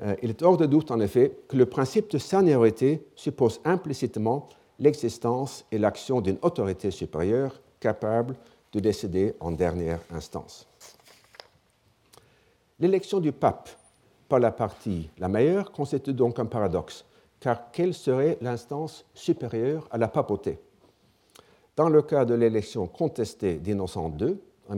[0.02, 4.50] euh, il est hors de doute, en effet, que le principe de seniorité suppose implicitement
[4.80, 8.36] l'existence et l'action d'une autorité supérieure capable
[8.74, 10.68] de décider en dernière instance.
[12.80, 13.70] L'élection du pape
[14.28, 17.06] par la partie la meilleure constitue donc un paradoxe,
[17.40, 20.60] car quelle serait l'instance supérieure à la papauté?
[21.76, 24.38] Dans le cas de l'élection contestée d'Innocent II
[24.70, 24.76] en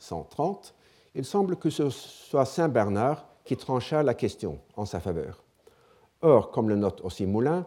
[0.00, 0.74] 1130,
[1.14, 5.42] il semble que ce soit Saint Bernard qui trancha la question en sa faveur.
[6.22, 7.66] Or, comme le note aussi Moulin,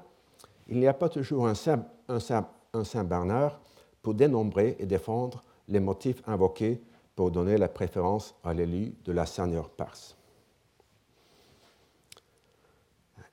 [0.67, 3.59] il n'y a pas toujours un Saint, un Saint Bernard
[4.01, 6.82] pour dénombrer et défendre les motifs invoqués
[7.15, 10.15] pour donner la préférence à l'élu de la seigneur Parse.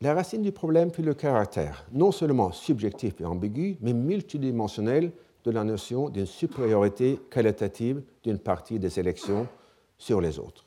[0.00, 5.12] La racine du problème fut le caractère, non seulement subjectif et ambigu, mais multidimensionnel
[5.46, 9.46] de la notion d'une supériorité qualitative d'une partie des élections
[9.96, 10.64] sur les autres.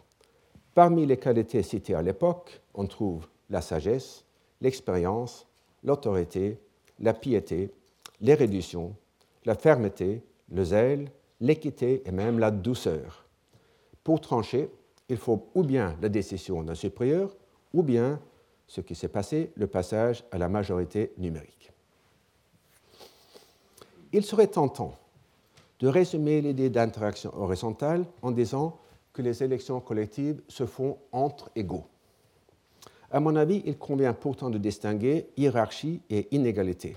[0.74, 4.24] Parmi les qualités citées à l'époque, on trouve la sagesse,
[4.62, 5.46] l'expérience,
[5.84, 6.58] l'autorité,
[7.00, 7.72] la piété,
[8.22, 8.96] l'érudition,
[9.44, 11.12] la fermeté, le zèle,
[11.42, 13.26] l'équité et même la douceur.
[14.04, 14.70] Pour trancher,
[15.10, 17.36] il faut ou bien la décision d'un supérieur,
[17.74, 18.22] ou bien,
[18.66, 21.74] ce qui s'est passé, le passage à la majorité numérique.
[24.12, 24.94] Il serait tentant
[25.80, 28.78] de résumer l'idée d'interaction horizontale en disant
[29.14, 31.86] que les élections collectives se font entre égaux.
[33.12, 36.96] À mon avis, il convient pourtant de distinguer hiérarchie et inégalité.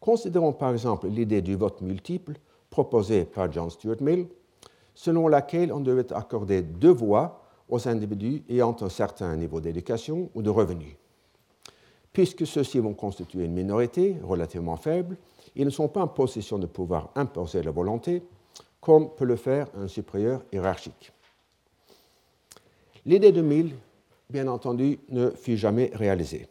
[0.00, 2.34] Considérons par exemple l'idée du vote multiple
[2.68, 4.26] proposée par John Stuart Mill,
[4.94, 10.42] selon laquelle on devait accorder deux voix aux individus ayant un certain niveau d'éducation ou
[10.42, 10.96] de revenus.
[12.12, 15.16] Puisque ceux-ci vont constituer une minorité relativement faible,
[15.54, 18.22] ils ne sont pas en possession de pouvoir imposer leur volonté,
[18.80, 21.12] comme peut le faire un supérieur hiérarchique.
[23.06, 23.74] L'idée de Mill,
[24.30, 26.48] bien entendu, ne fut jamais réalisée.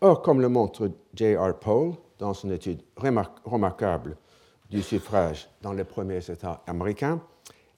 [0.00, 1.58] Or, comme le montre J.R.
[1.58, 4.16] Paul dans son étude remarquable
[4.68, 7.20] du suffrage dans les premiers États américains,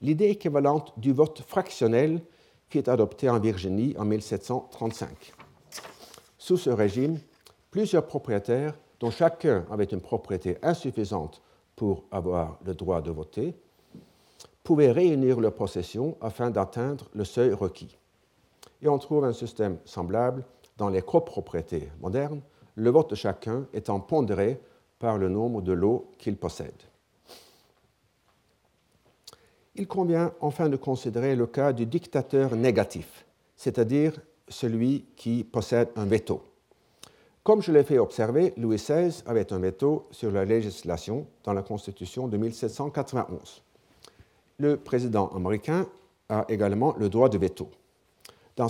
[0.01, 2.23] l'idée équivalente du vote fractionnel
[2.71, 5.33] qui est adopté en Virginie en 1735.
[6.39, 7.19] Sous ce régime,
[7.71, 11.43] plusieurs propriétaires, dont chacun avait une propriété insuffisante
[11.77, 13.55] pour avoir le droit de voter,
[14.63, 17.97] pouvaient réunir leurs possessions afin d'atteindre le seuil requis.
[18.83, 20.45] Et on trouve un système semblable
[20.77, 22.41] dans les copropriétés modernes,
[22.77, 24.61] le vote de chacun étant pondéré
[24.99, 26.83] par le nombre de lots qu'il possède.
[29.77, 33.27] Il convient enfin de considérer le cas du dictateur négatif,
[33.57, 36.43] c'est-à-dire celui qui possède un veto.
[37.45, 41.63] Comme je l'ai fait observer, Louis XVI avait un veto sur la législation dans la
[41.63, 43.63] Constitution de 1791.
[44.59, 45.87] Le président américain
[46.29, 47.71] a également le droit de veto.
[48.57, 48.69] Dans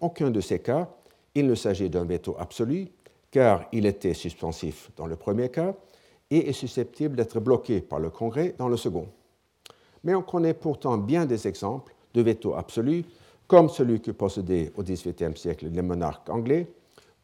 [0.00, 0.88] aucun de ces cas,
[1.34, 2.88] il ne s'agit d'un veto absolu,
[3.30, 5.74] car il était suspensif dans le premier cas
[6.30, 9.08] et est susceptible d'être bloqué par le Congrès dans le second
[10.04, 13.04] mais on connaît pourtant bien des exemples de veto absolu,
[13.46, 16.68] comme celui que possédaient au XVIIIe siècle les monarques anglais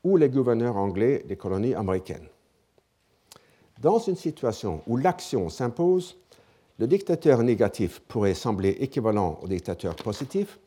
[0.07, 2.29] ou les gouverneurs anglais des colonies américaines.
[3.81, 6.17] Dans une situation où l'action s'impose,
[6.79, 10.61] le dictateur négatif pourrait sembler équivalent au dictateur positif,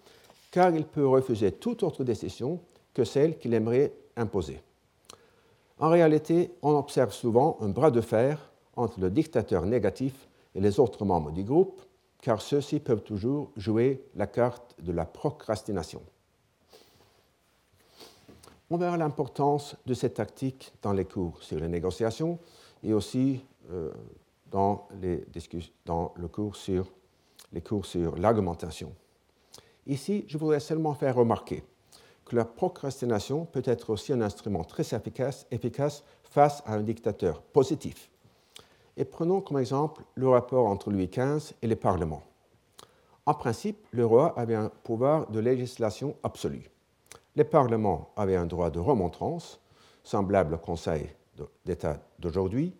[0.51, 2.59] car il peut refuser toute autre décision
[2.93, 4.61] que celle qu'il aimerait imposer.
[5.79, 10.81] En réalité, on observe souvent un bras de fer entre le dictateur négatif et les
[10.81, 11.81] autres membres du groupe,
[12.21, 16.01] car ceux-ci peuvent toujours jouer la carte de la procrastination.
[18.69, 22.39] On verra l'importance de cette tactique dans les cours sur les négociations
[22.83, 23.91] et aussi euh,
[24.51, 25.25] dans, les
[25.87, 26.85] le cours sur,
[27.51, 28.93] les cours sur l'argumentation.
[29.87, 31.63] Ici, je voudrais seulement faire remarquer
[32.25, 37.41] que la procrastination peut être aussi un instrument très efficace, efficace face à un dictateur
[37.41, 38.09] positif
[38.99, 42.21] et prenons comme exemple le rapport entre Louis XV et les parlements.
[43.25, 46.69] En principe, le roi avait un pouvoir de législation absolu.
[47.39, 49.61] Les parlements avaient un droit de remontrance,
[50.03, 51.07] semblable au Conseil
[51.63, 52.73] d'État d'aujourd'hui,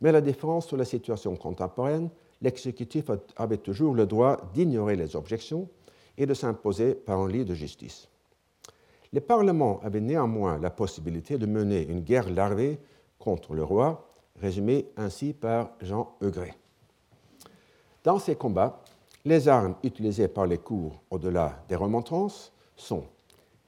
[0.00, 2.08] mais à la différence de la situation contemporaine,
[2.40, 5.68] l'exécutif avait toujours le droit d'ignorer les objections
[6.16, 8.08] et de s'imposer par un lit de justice.
[9.12, 12.78] Les parlements avaient néanmoins la possibilité de mener une guerre larvée
[13.18, 14.08] contre le roi
[14.40, 16.54] résumé ainsi par Jean Eugret.
[18.04, 18.84] Dans ces combats,
[19.24, 23.02] les armes utilisées par les cours au-delà des remontrances sont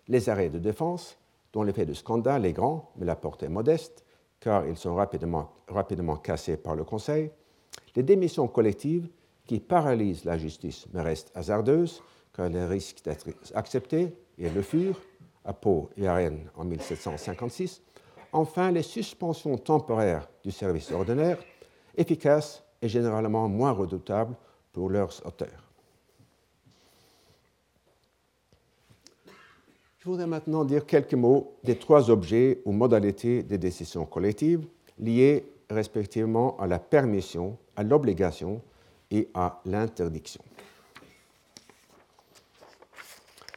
[0.09, 1.19] les arrêts de défense,
[1.53, 4.05] dont l'effet de scandale est grand, mais la portée modeste,
[4.41, 7.31] car ils sont rapidement, cassés par le Conseil,
[7.97, 9.09] les démissions collectives
[9.47, 12.03] qui paralysent la justice mais restent hasardeuses,
[12.35, 15.01] car elles risquent d'être acceptées, et le furent,
[15.45, 17.83] à Pau et à Rennes en 1756,
[18.33, 21.39] Enfin, les suspensions temporaires du service ordinaire,
[21.97, 24.37] efficaces et généralement moins redoutables
[24.73, 25.65] pour leurs auteurs.
[29.98, 34.67] Je voudrais maintenant dire quelques mots des trois objets ou modalités des décisions collectives
[34.99, 38.63] liées respectivement à la permission, à l'obligation
[39.11, 40.43] et à l'interdiction.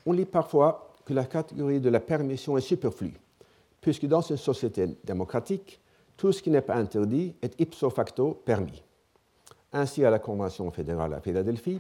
[0.06, 3.14] On lit parfois que la catégorie de la permission est superflue
[3.80, 5.80] puisque dans une société démocratique,
[6.18, 8.84] tout ce qui n'est pas interdit est ipso facto permis.
[9.74, 11.80] Ainsi, à la Convention fédérale à Philadelphie,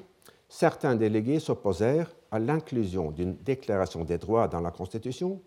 [0.51, 5.41] certains délégués s'opposèrent à l'inclusion d'une déclaration des droits dans la Constitution,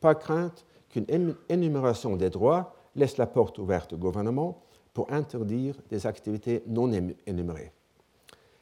[0.00, 1.06] par crainte qu'une
[1.48, 4.60] énumération des droits laisse la porte ouverte au gouvernement
[4.92, 6.90] pour interdire des activités non
[7.26, 7.70] énumérées.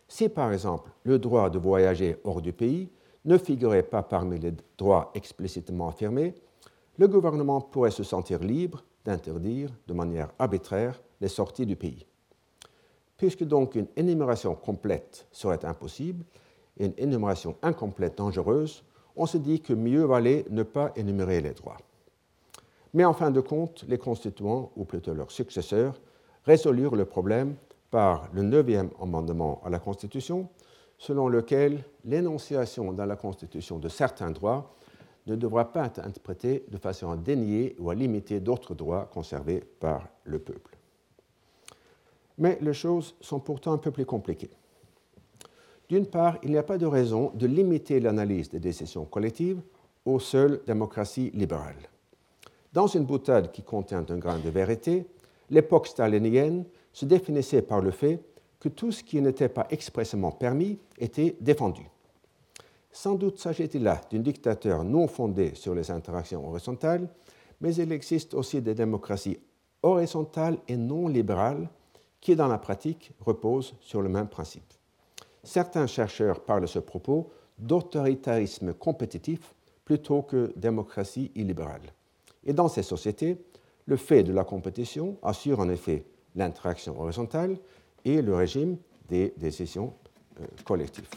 [0.07, 2.91] Si, par exemple, le droit de voyager hors du pays
[3.25, 6.35] ne figurait pas parmi les droits explicitement affirmés,
[6.99, 12.05] le gouvernement pourrait se sentir libre d'interdire de manière arbitraire les sorties du pays.
[13.19, 16.25] Puisque donc une énumération complète serait impossible
[16.79, 18.85] et une énumération incomplète dangereuse,
[19.17, 21.77] on se dit que mieux valait ne pas énumérer les droits.
[22.95, 26.01] Mais en fin de compte, les constituants, ou plutôt leurs successeurs,
[26.45, 27.57] résolurent le problème
[27.91, 30.49] par le neuvième amendement à la Constitution,
[30.97, 34.75] selon lequel l'énonciation dans la Constitution de certains droits
[35.27, 39.63] ne devra pas être interprété de façon à dénier ou à limiter d'autres droits conservés
[39.81, 40.78] par le peuple.
[42.39, 44.51] Mais les choses sont pourtant un peu plus compliquées.
[45.89, 49.61] D'une part, il n'y a pas de raison de limiter l'analyse des décisions collectives
[50.05, 51.89] aux seules démocraties libérales.
[52.73, 55.07] Dans une boutade qui contient un grain de vérité,
[55.51, 58.21] l'époque stalinienne se définissait par le fait
[58.61, 61.83] que tout ce qui n'était pas expressément permis était défendu.
[62.91, 67.09] Sans doute s'agit-il là d'un dictateur non fondé sur les interactions horizontales,
[67.61, 69.39] mais il existe aussi des démocraties
[69.83, 71.69] horizontales et non libérales
[72.21, 74.75] qui, dans la pratique, reposent sur le même principe.
[75.43, 79.55] Certains chercheurs parlent à ce propos d'autoritarisme compétitif
[79.85, 81.93] plutôt que démocratie illibérale.
[82.45, 83.39] Et dans ces sociétés,
[83.87, 86.05] le fait de la compétition assure en effet
[86.37, 87.57] l'interaction horizontale
[88.05, 88.77] et le régime
[89.09, 89.95] des décisions
[90.41, 91.09] euh, collectives.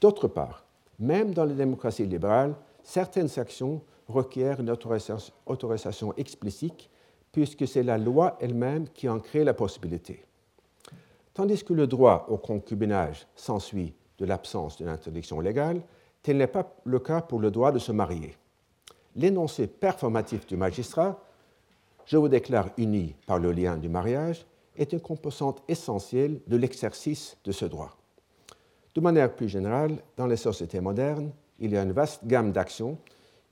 [0.00, 0.64] D'autre part,
[0.98, 6.88] même dans les démocraties libérales, certaines actions requièrent une autorisation, explicite
[7.36, 10.24] puisque c'est la loi elle-même qui en crée la possibilité.
[11.34, 15.82] Tandis que le droit au concubinage s'ensuit de l'absence d'une interdiction légale,
[16.22, 18.34] tel n'est pas le cas pour le droit de se marier.
[19.16, 21.22] L'énoncé performatif du magistrat,
[22.06, 27.36] je vous déclare uni par le lien du mariage, est une composante essentielle de l'exercice
[27.44, 27.98] de ce droit.
[28.94, 32.96] De manière plus générale, dans les sociétés modernes, il y a une vaste gamme d'actions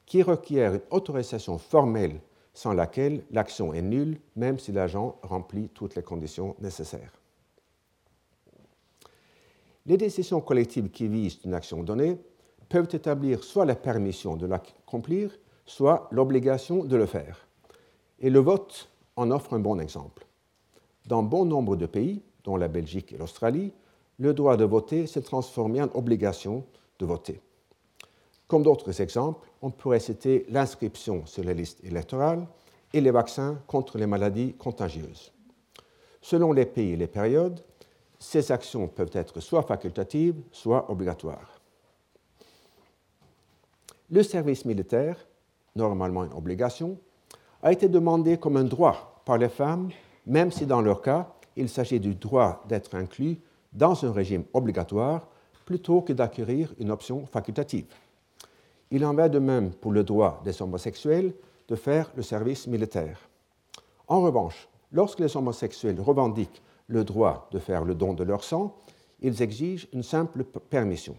[0.07, 2.19] qui requièrent une autorisation formelle
[2.55, 7.13] sans laquelle l'action est nulle, même si l'agent remplit toutes les conditions nécessaires.
[9.87, 12.19] Les décisions collectives qui visent une action donnée
[12.69, 15.31] peuvent établir soit la permission de l'accomplir,
[15.67, 17.47] soit l'obligation de le faire.
[18.21, 20.27] Et le vote en offre un bon exemple.
[21.07, 23.73] Dans bon nombre de pays, dont la Belgique et l'Australie,
[24.19, 26.65] le droit de voter s'est transformé en obligation
[26.99, 27.41] de voter.
[28.47, 32.47] Comme d'autres exemples, on pourrait citer l'inscription sur les listes électorales
[32.93, 35.33] et les vaccins contre les maladies contagieuses.
[36.21, 37.61] Selon les pays et les périodes,
[38.19, 41.61] ces actions peuvent être soit facultatives, soit obligatoires.
[44.11, 45.17] Le service militaire,
[45.75, 46.99] normalement une obligation,
[47.63, 49.91] a été demandé comme un droit par les femmes,
[50.27, 53.41] même si dans leur cas, il s'agit du droit d'être inclus
[53.73, 55.29] dans un régime obligatoire
[55.65, 57.87] plutôt que d'acquérir une option facultative.
[58.95, 61.35] Il en va de même pour le droit des homosexuels
[61.67, 63.29] de faire le service militaire.
[64.07, 68.77] En revanche, lorsque les homosexuels revendiquent le droit de faire le don de leur sang,
[69.21, 71.17] ils exigent une simple permission.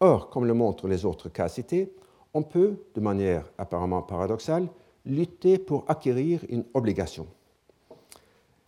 [0.00, 1.90] Or, comme le montrent les autres cas cités,
[2.34, 4.68] on peut, de manière apparemment paradoxale,
[5.06, 7.26] lutter pour acquérir une obligation.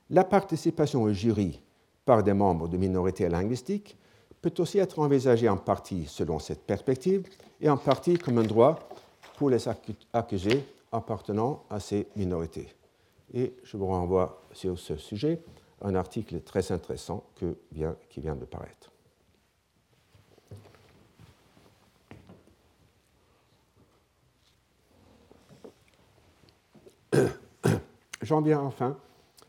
[0.08, 1.60] La participation au jury
[2.06, 3.98] par des membres de minorités linguistiques
[4.44, 7.26] peut aussi être envisagée en partie selon cette perspective
[7.62, 8.78] et en partie comme un droit
[9.38, 9.66] pour les
[10.12, 12.68] accusés appartenant à ces minorités.
[13.32, 15.40] Et je vous renvoie sur ce sujet
[15.80, 17.56] un article très intéressant qui
[18.20, 18.90] vient de paraître.
[28.20, 28.98] J'en viens enfin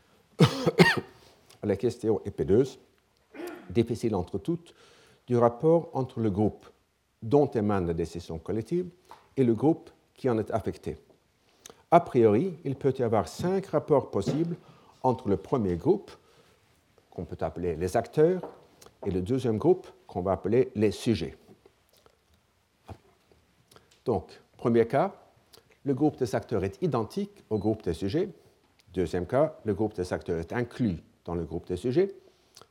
[0.38, 2.78] à la question épineuse,
[3.70, 4.74] difficile entre toutes,
[5.26, 6.66] du rapport entre le groupe
[7.22, 8.88] dont émane la décision collective
[9.36, 10.96] et le groupe qui en est affecté.
[11.90, 14.56] A priori, il peut y avoir cinq rapports possibles
[15.02, 16.10] entre le premier groupe,
[17.10, 18.42] qu'on peut appeler les acteurs,
[19.04, 21.36] et le deuxième groupe, qu'on va appeler les sujets.
[24.04, 25.14] Donc, premier cas,
[25.84, 28.28] le groupe des acteurs est identique au groupe des sujets.
[28.92, 32.14] Deuxième cas, le groupe des acteurs est inclus dans le groupe des sujets.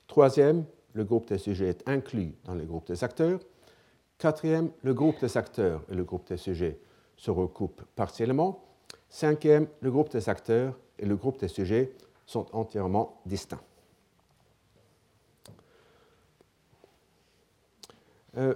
[0.07, 0.65] Troisième,
[0.95, 3.39] le groupe des sujets est inclus dans le groupe des acteurs.
[4.17, 6.79] Quatrième, le groupe des acteurs et le groupe des sujets
[7.17, 8.63] se recoupent partiellement.
[9.09, 11.91] Cinquième, le groupe des acteurs et le groupe des sujets
[12.25, 13.61] sont entièrement distincts.
[18.37, 18.55] Euh,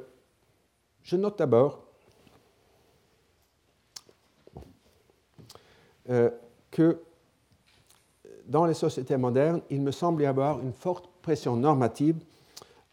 [1.03, 1.83] je note d'abord
[6.09, 6.29] euh,
[6.71, 7.01] que
[8.45, 12.17] dans les sociétés modernes, il me semble y avoir une forte pression normative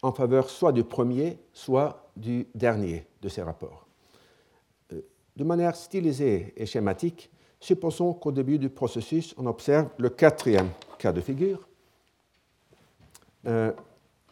[0.01, 3.85] en faveur soit du premier, soit du dernier de ces rapports.
[4.93, 5.01] Euh,
[5.35, 11.11] de manière stylisée et schématique, supposons qu'au début du processus, on observe le quatrième cas
[11.11, 11.67] de figure,
[13.47, 13.71] euh,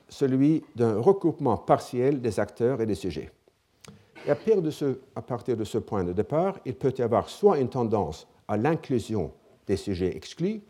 [0.09, 3.31] celui d'un recoupement partiel des acteurs et des sujets.
[4.25, 7.01] Et à partir, de ce, à partir de ce point de départ, il peut y
[7.01, 9.31] avoir soit une tendance à l'inclusion
[9.67, 10.61] des sujets exclus,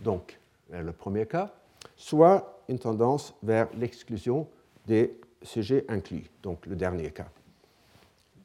[0.00, 0.38] donc
[0.70, 1.52] le premier cas,
[1.96, 4.46] soit une tendance vers l'exclusion
[4.86, 7.28] des sujets inclus, donc le dernier cas.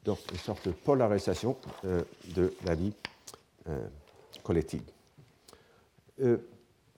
[0.04, 2.02] Donc une sorte de polarisation euh,
[2.34, 2.92] de la vie
[3.68, 3.86] euh,
[4.42, 4.82] collective.
[6.20, 6.38] Euh,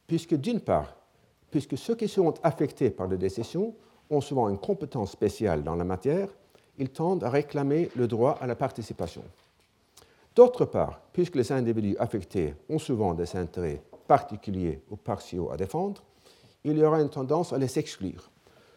[0.06, 0.96] puisque d'une part,
[1.50, 3.74] puisque ceux qui sont affectés par les décisions
[4.10, 6.28] ont souvent une compétence spéciale dans la matière,
[6.78, 9.22] ils tendent à réclamer le droit à la participation.
[10.34, 16.02] D'autre part, puisque les individus affectés ont souvent des intérêts particuliers ou partiaux à défendre,
[16.66, 18.30] il y aura une tendance à les exclure,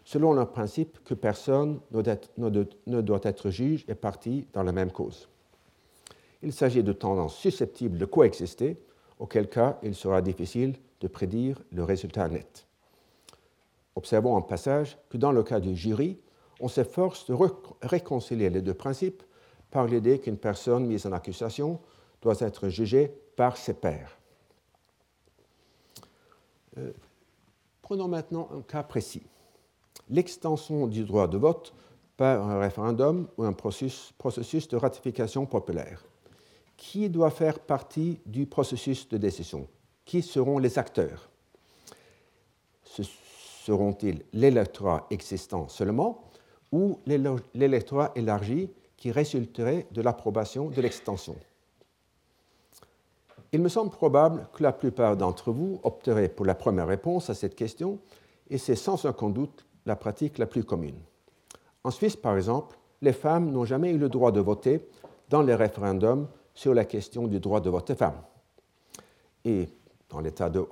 [0.06, 5.28] selon le principe que personne ne doit être juge et partie dans la même cause.
[6.44, 8.80] Il s'agit de tendances susceptibles de coexister,
[9.18, 12.68] auquel cas il sera difficile de prédire le résultat net.
[13.96, 16.20] Observons en passage que dans le cas du jury,
[16.62, 17.36] on s'efforce de
[17.82, 19.24] réconcilier les deux principes
[19.72, 21.80] par l'idée qu'une personne mise en accusation
[22.22, 24.18] doit être jugée par ses pairs.
[27.90, 29.24] Prenons maintenant un cas précis.
[30.12, 31.74] L'extension du droit de vote
[32.18, 36.06] par un référendum ou un processus de ratification populaire.
[36.78, 39.68] Qui doit faire partie du processus de décision?
[40.06, 41.32] Qui seront les acteurs?
[43.64, 46.30] Seront-ils l'électorat existant seulement
[46.72, 47.00] ou
[47.56, 51.36] l'électorat élargi qui résulterait de l'approbation de l'extension?
[53.52, 57.34] Il me semble probable que la plupart d'entre vous opteraient pour la première réponse à
[57.34, 58.00] cette question,
[58.50, 61.00] et c'est sans aucun doute la pratique la plus commune.
[61.84, 64.88] En Suisse, par exemple, les femmes n'ont jamais eu le droit de voter
[65.30, 68.22] dans les référendums sur la question du droit de vote des femmes.
[69.46, 69.70] Et
[70.10, 70.66] dans l'État de,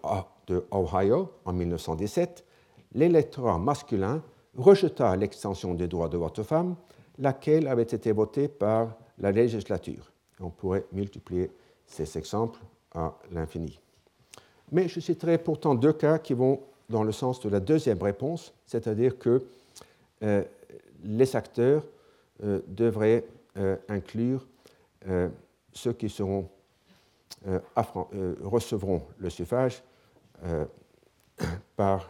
[0.72, 2.46] Ohio, en 1917,
[2.94, 4.22] l'électorat masculin
[4.56, 6.76] rejeta l'extension des droits de vote aux femmes,
[7.20, 10.12] laquelle avait été votée par la législature.
[10.40, 11.52] On pourrait multiplier
[11.88, 12.60] ces exemples
[12.94, 13.80] à l'infini.
[14.72, 16.60] Mais je citerai pourtant deux cas qui vont
[16.90, 19.44] dans le sens de la deuxième réponse, c'est-à-dire que
[20.24, 20.44] euh,
[21.04, 21.84] les acteurs
[22.44, 23.26] euh, devraient
[23.58, 24.46] euh, inclure
[25.72, 26.50] ceux qui seront,
[28.44, 29.82] recevront le suffrage
[31.78, 32.10] par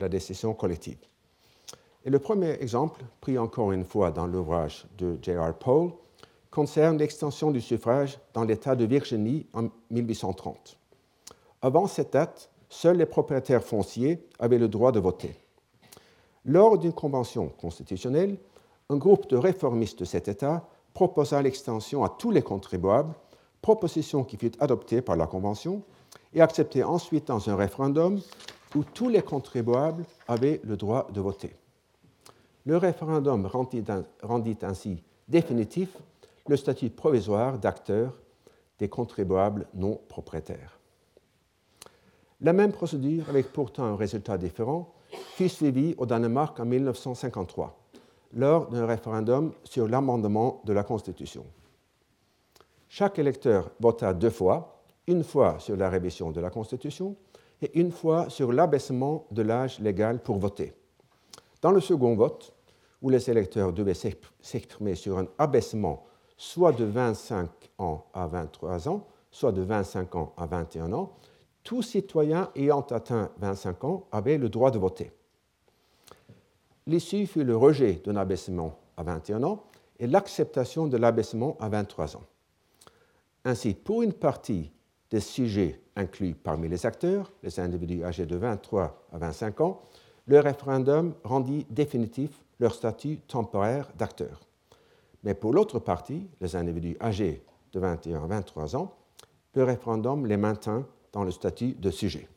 [0.00, 0.96] la décision collective.
[2.06, 5.52] Et le premier exemple, pris encore une fois dans l'ouvrage de J.R.
[5.52, 5.90] Paul,
[6.58, 10.76] concerne l'extension du suffrage dans l'État de Virginie en 1830.
[11.62, 15.36] Avant cette date, seuls les propriétaires fonciers avaient le droit de voter.
[16.44, 18.38] Lors d'une convention constitutionnelle,
[18.90, 23.14] un groupe de réformistes de cet État proposa l'extension à tous les contribuables,
[23.62, 25.84] proposition qui fut adoptée par la Convention
[26.34, 28.20] et acceptée ensuite dans un référendum
[28.74, 31.54] où tous les contribuables avaient le droit de voter.
[32.66, 35.96] Le référendum rendit, ainsi définitif
[36.48, 38.18] le statut provisoire d'acteur
[38.78, 40.78] des contribuables non propriétaires.
[42.40, 44.94] La même procédure, avec pourtant un résultat différent,
[45.34, 47.76] fut suivie au Danemark en 1953,
[48.34, 51.44] lors d'un référendum sur l'amendement de la Constitution.
[52.88, 57.16] Chaque électeur vota deux fois, une fois sur la révision de la Constitution
[57.60, 60.74] et une fois sur l'abaissement de l'âge légal pour voter.
[61.60, 62.54] Dans le second vote,
[63.02, 66.07] où les électeurs devaient s'exprimer sur un abaissement
[66.38, 71.12] soit de 25 ans à 23 ans, soit de 25 ans à 21 ans,
[71.64, 75.12] tout citoyen ayant atteint 25 ans avait le droit de voter.
[76.86, 79.64] L'issue fut le rejet d'un abaissement à 21 ans
[79.98, 82.24] et l'acceptation de l'abaissement à 23 ans.
[83.44, 84.70] Ainsi, pour une partie
[85.10, 89.82] des sujets inclus parmi les acteurs, les individus âgés de 23 à 25 ans,
[90.26, 92.30] le référendum rendit définitif
[92.60, 94.47] leur statut temporaire d'acteur.
[95.24, 97.42] Mais pour l'autre partie, les individus âgés
[97.72, 98.94] de 21 à 23 ans,
[99.54, 102.28] le référendum les maintint dans le statut de sujet.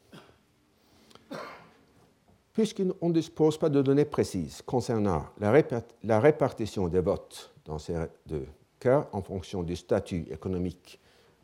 [2.54, 8.48] Puisqu'on ne dispose pas de données précises concernant la, répartition des votes dans ces deux
[8.80, 11.00] cas en fonction du statut économique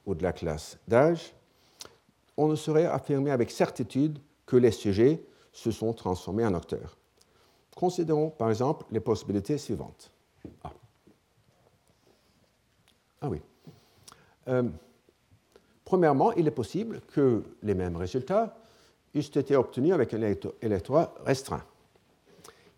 [0.05, 1.33] ou de la classe d'âge,
[2.35, 5.23] on ne saurait affirmer avec certitude que les sujets
[5.53, 6.97] se sont transformés en acteurs.
[7.75, 10.11] Considérons par exemple les possibilités suivantes.
[10.63, 10.71] Ah,
[13.21, 13.41] ah oui.
[14.47, 14.63] Euh,
[15.85, 18.57] premièrement, il est possible que les mêmes résultats
[19.13, 20.21] eussent été obtenus avec un
[20.61, 21.63] électorat restreint.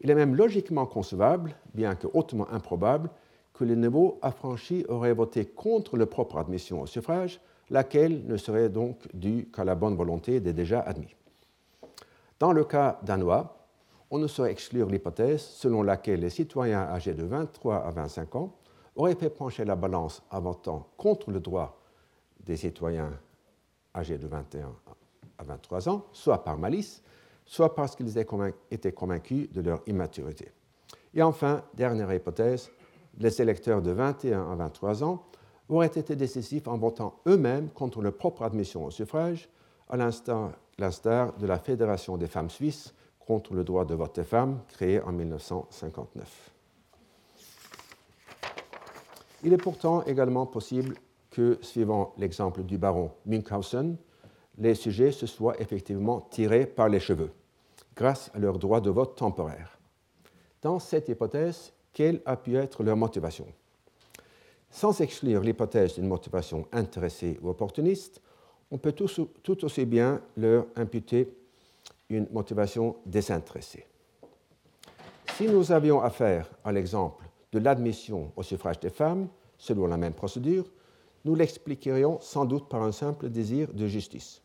[0.02, 3.10] Il est même logiquement concevable, bien que hautement improbable,
[3.54, 8.70] que les nouveaux affranchis auraient voté contre leur propre admission au suffrage, laquelle ne serait
[8.70, 11.14] donc due qu'à la bonne volonté des déjà admis.
[12.40, 13.68] Dans le cas danois,
[14.10, 18.56] on ne saurait exclure l'hypothèse selon laquelle les citoyens âgés de 23 à 25 ans
[19.00, 21.80] auraient fait pencher la balance en votant contre le droit
[22.46, 23.12] des citoyens
[23.96, 24.76] âgés de 21
[25.38, 27.02] à 23 ans, soit par malice,
[27.46, 30.52] soit parce qu'ils étaient convaincus de leur immaturité.
[31.14, 32.72] Et enfin, dernière hypothèse,
[33.18, 35.24] les électeurs de 21 à 23 ans
[35.70, 39.50] auraient été décisifs en votant eux-mêmes contre leur propre admission au suffrage,
[39.88, 44.60] à l'instar de la Fédération des femmes suisses contre le droit de vote des femmes,
[44.68, 46.59] créé en 1959.
[49.44, 50.96] Il est pourtant également possible
[51.32, 53.98] que, suivant l'exemple du baron Münchhausen,
[54.58, 57.32] les sujets se soient effectivement tirés par les cheveux,
[57.96, 59.78] grâce à leur droit de vote temporaire.
[60.62, 63.48] Dans cette hypothèse, quelle a pu être leur motivation?
[64.70, 68.22] Sans exclure l'hypothèse d'une motivation intéressée ou opportuniste,
[68.72, 71.34] on peut tout, aussi bien leur imputer
[72.10, 73.86] une motivation désintéressée.
[75.36, 79.28] Si nous avions affaire à l'exemple de l'admission au suffrage des femmes,
[79.58, 80.66] selon la même procédure,
[81.26, 84.42] nous l'expliquerions sans doute par un simple désir de justice.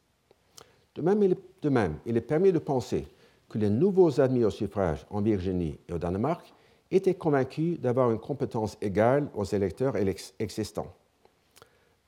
[0.95, 3.07] De même, il est, permis de penser
[3.49, 6.53] que les nouveaux admis au suffrage en Virginie et au Danemark
[6.91, 9.95] étaient convaincus d'avoir une compétence égale aux électeurs
[10.39, 10.93] existants.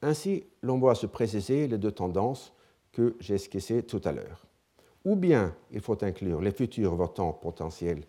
[0.02, 2.52] Ainsi, l'on voit se préciser les deux tendances
[2.92, 4.46] que j'ai esquissées tout à l'heure.
[5.04, 8.02] Ou bien il faut inclure les futurs votants potentiels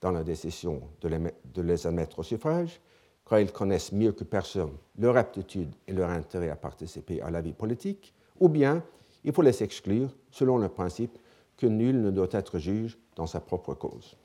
[0.00, 2.80] dans la décision de les admettre au suffrage,
[3.28, 7.40] car ils connaissent mieux que personne leur aptitude et leur intérêt à participer à la
[7.40, 8.82] vie politique, ou bien
[9.24, 11.18] il faut les exclure selon le principe
[11.56, 14.16] que nul ne doit être juge dans sa propre cause.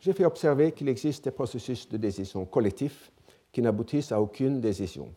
[0.00, 3.12] J'ai fait observer qu'il existe des processus de décision collectifs
[3.52, 5.12] qui n'aboutissent à aucune décision.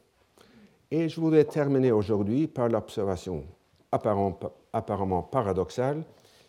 [0.94, 3.46] Et je voudrais terminer aujourd'hui par l'observation
[3.94, 6.04] apparemment paradoxale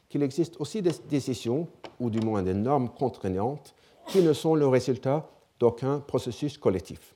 [0.08, 1.68] qu'il existe aussi des décisions,
[2.00, 3.74] ou du moins des normes contraignantes,
[4.08, 5.30] qui ne sont le résultat
[5.60, 7.14] d'aucun processus collectif.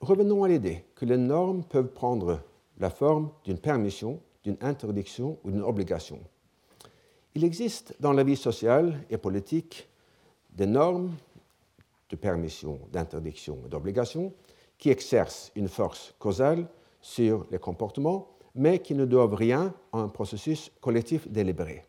[0.00, 2.40] Revenons à l'idée que les normes peuvent prendre
[2.78, 6.20] la forme d'une permission, d'une interdiction ou d'une obligation.
[7.34, 9.88] Il existe dans la vie sociale et politique
[10.52, 11.12] des normes
[12.08, 14.32] de permission, d'interdiction et d'obligation
[14.78, 16.66] qui exercent une force causale
[17.00, 21.84] sur les comportements, mais qui ne doivent rien à un processus collectif délibéré.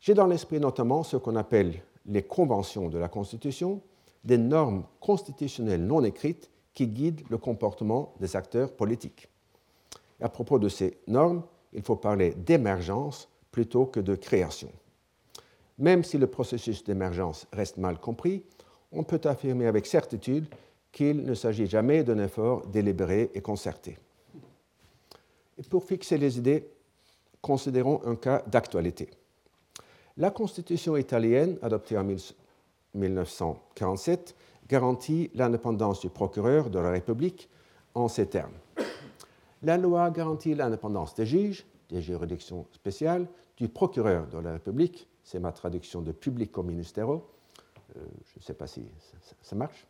[0.00, 3.80] J'ai dans l'esprit notamment ce qu'on appelle les conventions de la Constitution,
[4.24, 9.28] des normes constitutionnelles non écrites qui guident le comportement des acteurs politiques.
[10.20, 11.42] à propos de ces normes,
[11.72, 14.70] il faut parler d'émergence plutôt que de création.
[15.78, 18.44] Même si le processus d'émergence reste mal compris,
[18.92, 20.46] on peut affirmer avec certitude
[20.96, 23.98] qu'il ne s'agit jamais d'un effort délibéré et concerté.
[25.68, 26.66] Pour fixer les idées,
[27.42, 29.10] considérons un cas d'actualité.
[30.16, 32.04] La Constitution italienne, adoptée en
[32.94, 34.34] 1947,
[34.66, 37.50] garantit l'indépendance du procureur de la République
[37.94, 38.56] en ces termes.
[39.62, 43.26] La loi garantit l'indépendance des juges, des juridictions spéciales,
[43.58, 47.28] du procureur de la République, c'est ma traduction de publico ministero,
[47.96, 48.00] euh,
[48.32, 48.82] je ne sais pas si
[49.42, 49.86] ça marche,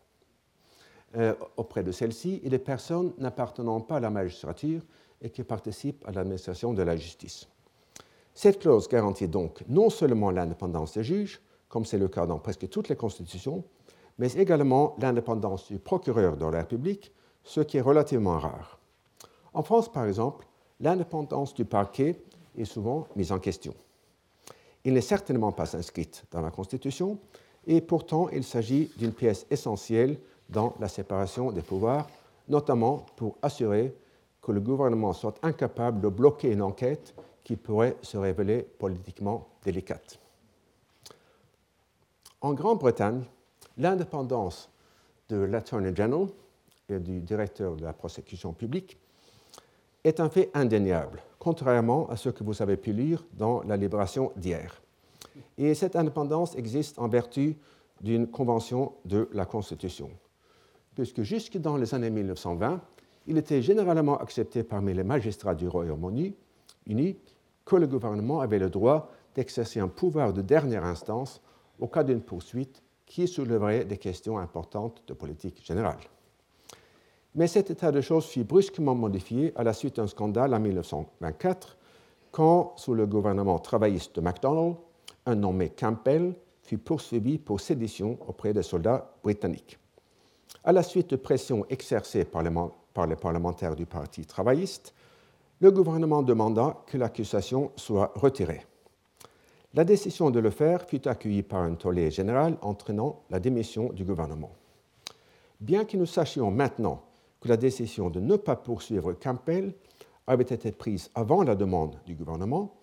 [1.57, 4.83] auprès de celle-ci et des personnes n'appartenant pas à la magistrature
[5.23, 7.49] et qui participent à l'administration de la justice.
[8.35, 12.69] Cette clause garantit donc non seulement l'indépendance des juges, comme c'est le cas dans presque
[12.69, 13.65] toutes les constitutions,
[14.19, 17.13] mais également l'indépendance du procureur de la République,
[17.45, 18.79] ce qui est relativement rare.
[19.55, 20.47] En France, par exemple,
[20.81, 22.21] l'indépendance du parquet
[22.59, 23.75] est souvent mise en question.
[24.85, 27.19] Il n'est certainement pas inscrite dans la Constitution,
[27.67, 32.09] et pourtant il s'agit d'une pièce essentielle dans la séparation des pouvoirs,
[32.49, 33.94] notamment pour assurer
[34.42, 40.18] que le gouvernement soit incapable de bloquer une enquête qui pourrait se révéler politiquement délicate.
[42.40, 43.24] En Grande-Bretagne,
[43.76, 44.68] l'indépendance
[45.28, 46.28] de l'Attorney General
[46.88, 48.97] et du directeur de la prosecution publique
[50.05, 54.30] est un fait indéniable, contrairement à ce que vous avez pu lire dans la Libération
[54.36, 54.80] d'hier.
[55.59, 57.57] Et cette indépendance existe en vertu
[58.01, 60.11] d'une convention de la Constitution
[60.97, 62.80] puisque jusque dans les années 1920,
[63.26, 67.16] il était généralement accepté parmi les magistrats du Royaume-Uni
[67.64, 71.42] que le gouvernement avait le droit d'exercer un pouvoir de dernière instance
[71.78, 75.99] au cas d'une poursuite qui soulèverait des questions importantes de politique générale.
[77.34, 81.76] Mais cet état de choses fut brusquement modifié à la suite d'un scandale en 1924,
[82.30, 84.76] quand, sous le gouvernement travailliste de MacDonald,
[85.26, 89.78] un nommé Campbell fut poursuivi pour sédition auprès des soldats britanniques.
[90.69, 92.51] À la suite de pressions exercées par les,
[92.93, 94.95] par les parlementaires du Parti travailliste,
[95.61, 98.67] le gouvernement demanda que l'accusation soit retirée.
[99.75, 104.05] La décision de le faire fut accueillie par un tollé général entraînant la démission du
[104.05, 104.51] gouvernement.
[105.61, 107.01] Bien que nous sachions maintenant
[107.41, 109.73] que la décision de ne pas poursuivre Campbell
[110.27, 112.75] avait été prise avant la demande du gouvernement,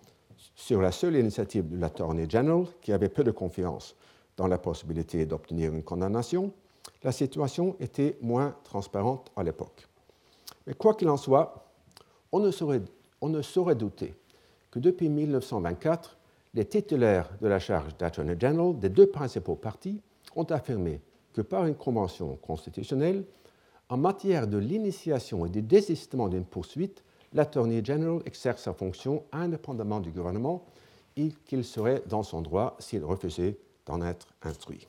[0.54, 3.94] sur la seule initiative de l'Attorney General, qui avait peu de confiance
[4.38, 6.50] dans la possibilité d'obtenir une condamnation,
[7.04, 9.86] la situation était moins transparente à l'époque.
[10.66, 11.66] Mais quoi qu'il en soit,
[12.32, 14.14] on ne, saurait, douter
[14.70, 16.16] que depuis 1924,
[16.54, 20.00] les titulaires de la charge d'Attorney General des deux principaux partis
[20.34, 21.00] ont affirmé
[21.32, 23.24] que par une convention constitutionnelle,
[23.88, 30.00] en matière de l'initiation et du désistement d'une poursuite, l'Attorney General exerce sa fonction indépendamment
[30.00, 30.64] du gouvernement
[31.16, 34.88] et qu'il serait dans son droit s'il refusait d'en être instruit.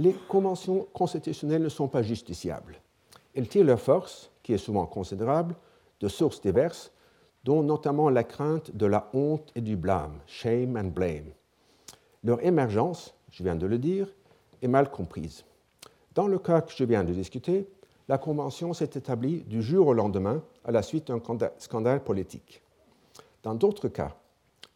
[0.00, 2.80] Les conventions constitutionnelles ne sont pas justiciables.
[3.34, 5.54] Elles tirent leur force, qui est souvent considérable,
[6.00, 6.90] de sources diverses,
[7.44, 11.32] dont notamment la crainte de la honte et du blâme, shame and blame.
[12.24, 14.08] Leur émergence, je viens de le dire,
[14.62, 15.44] est mal comprise.
[16.14, 17.68] Dans le cas que je viens de discuter,
[18.08, 21.20] la Convention s'est établie du jour au lendemain à la suite d'un
[21.58, 22.62] scandale politique.
[23.42, 24.16] Dans d'autres cas,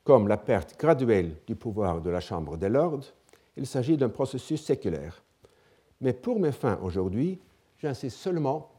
[0.05, 3.15] comme la perte graduelle du pouvoir de la Chambre des Lords,
[3.57, 5.23] il s'agit d'un processus séculaire.
[6.01, 7.41] Mais pour mes fins aujourd'hui,
[7.79, 8.71] j'insiste seulement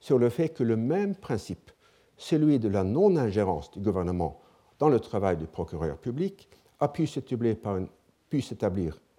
[0.00, 1.70] sur le fait que le même principe,
[2.16, 4.40] celui de la non-ingérence du gouvernement
[4.78, 6.48] dans le travail du procureur public,
[6.80, 7.56] a pu s'établir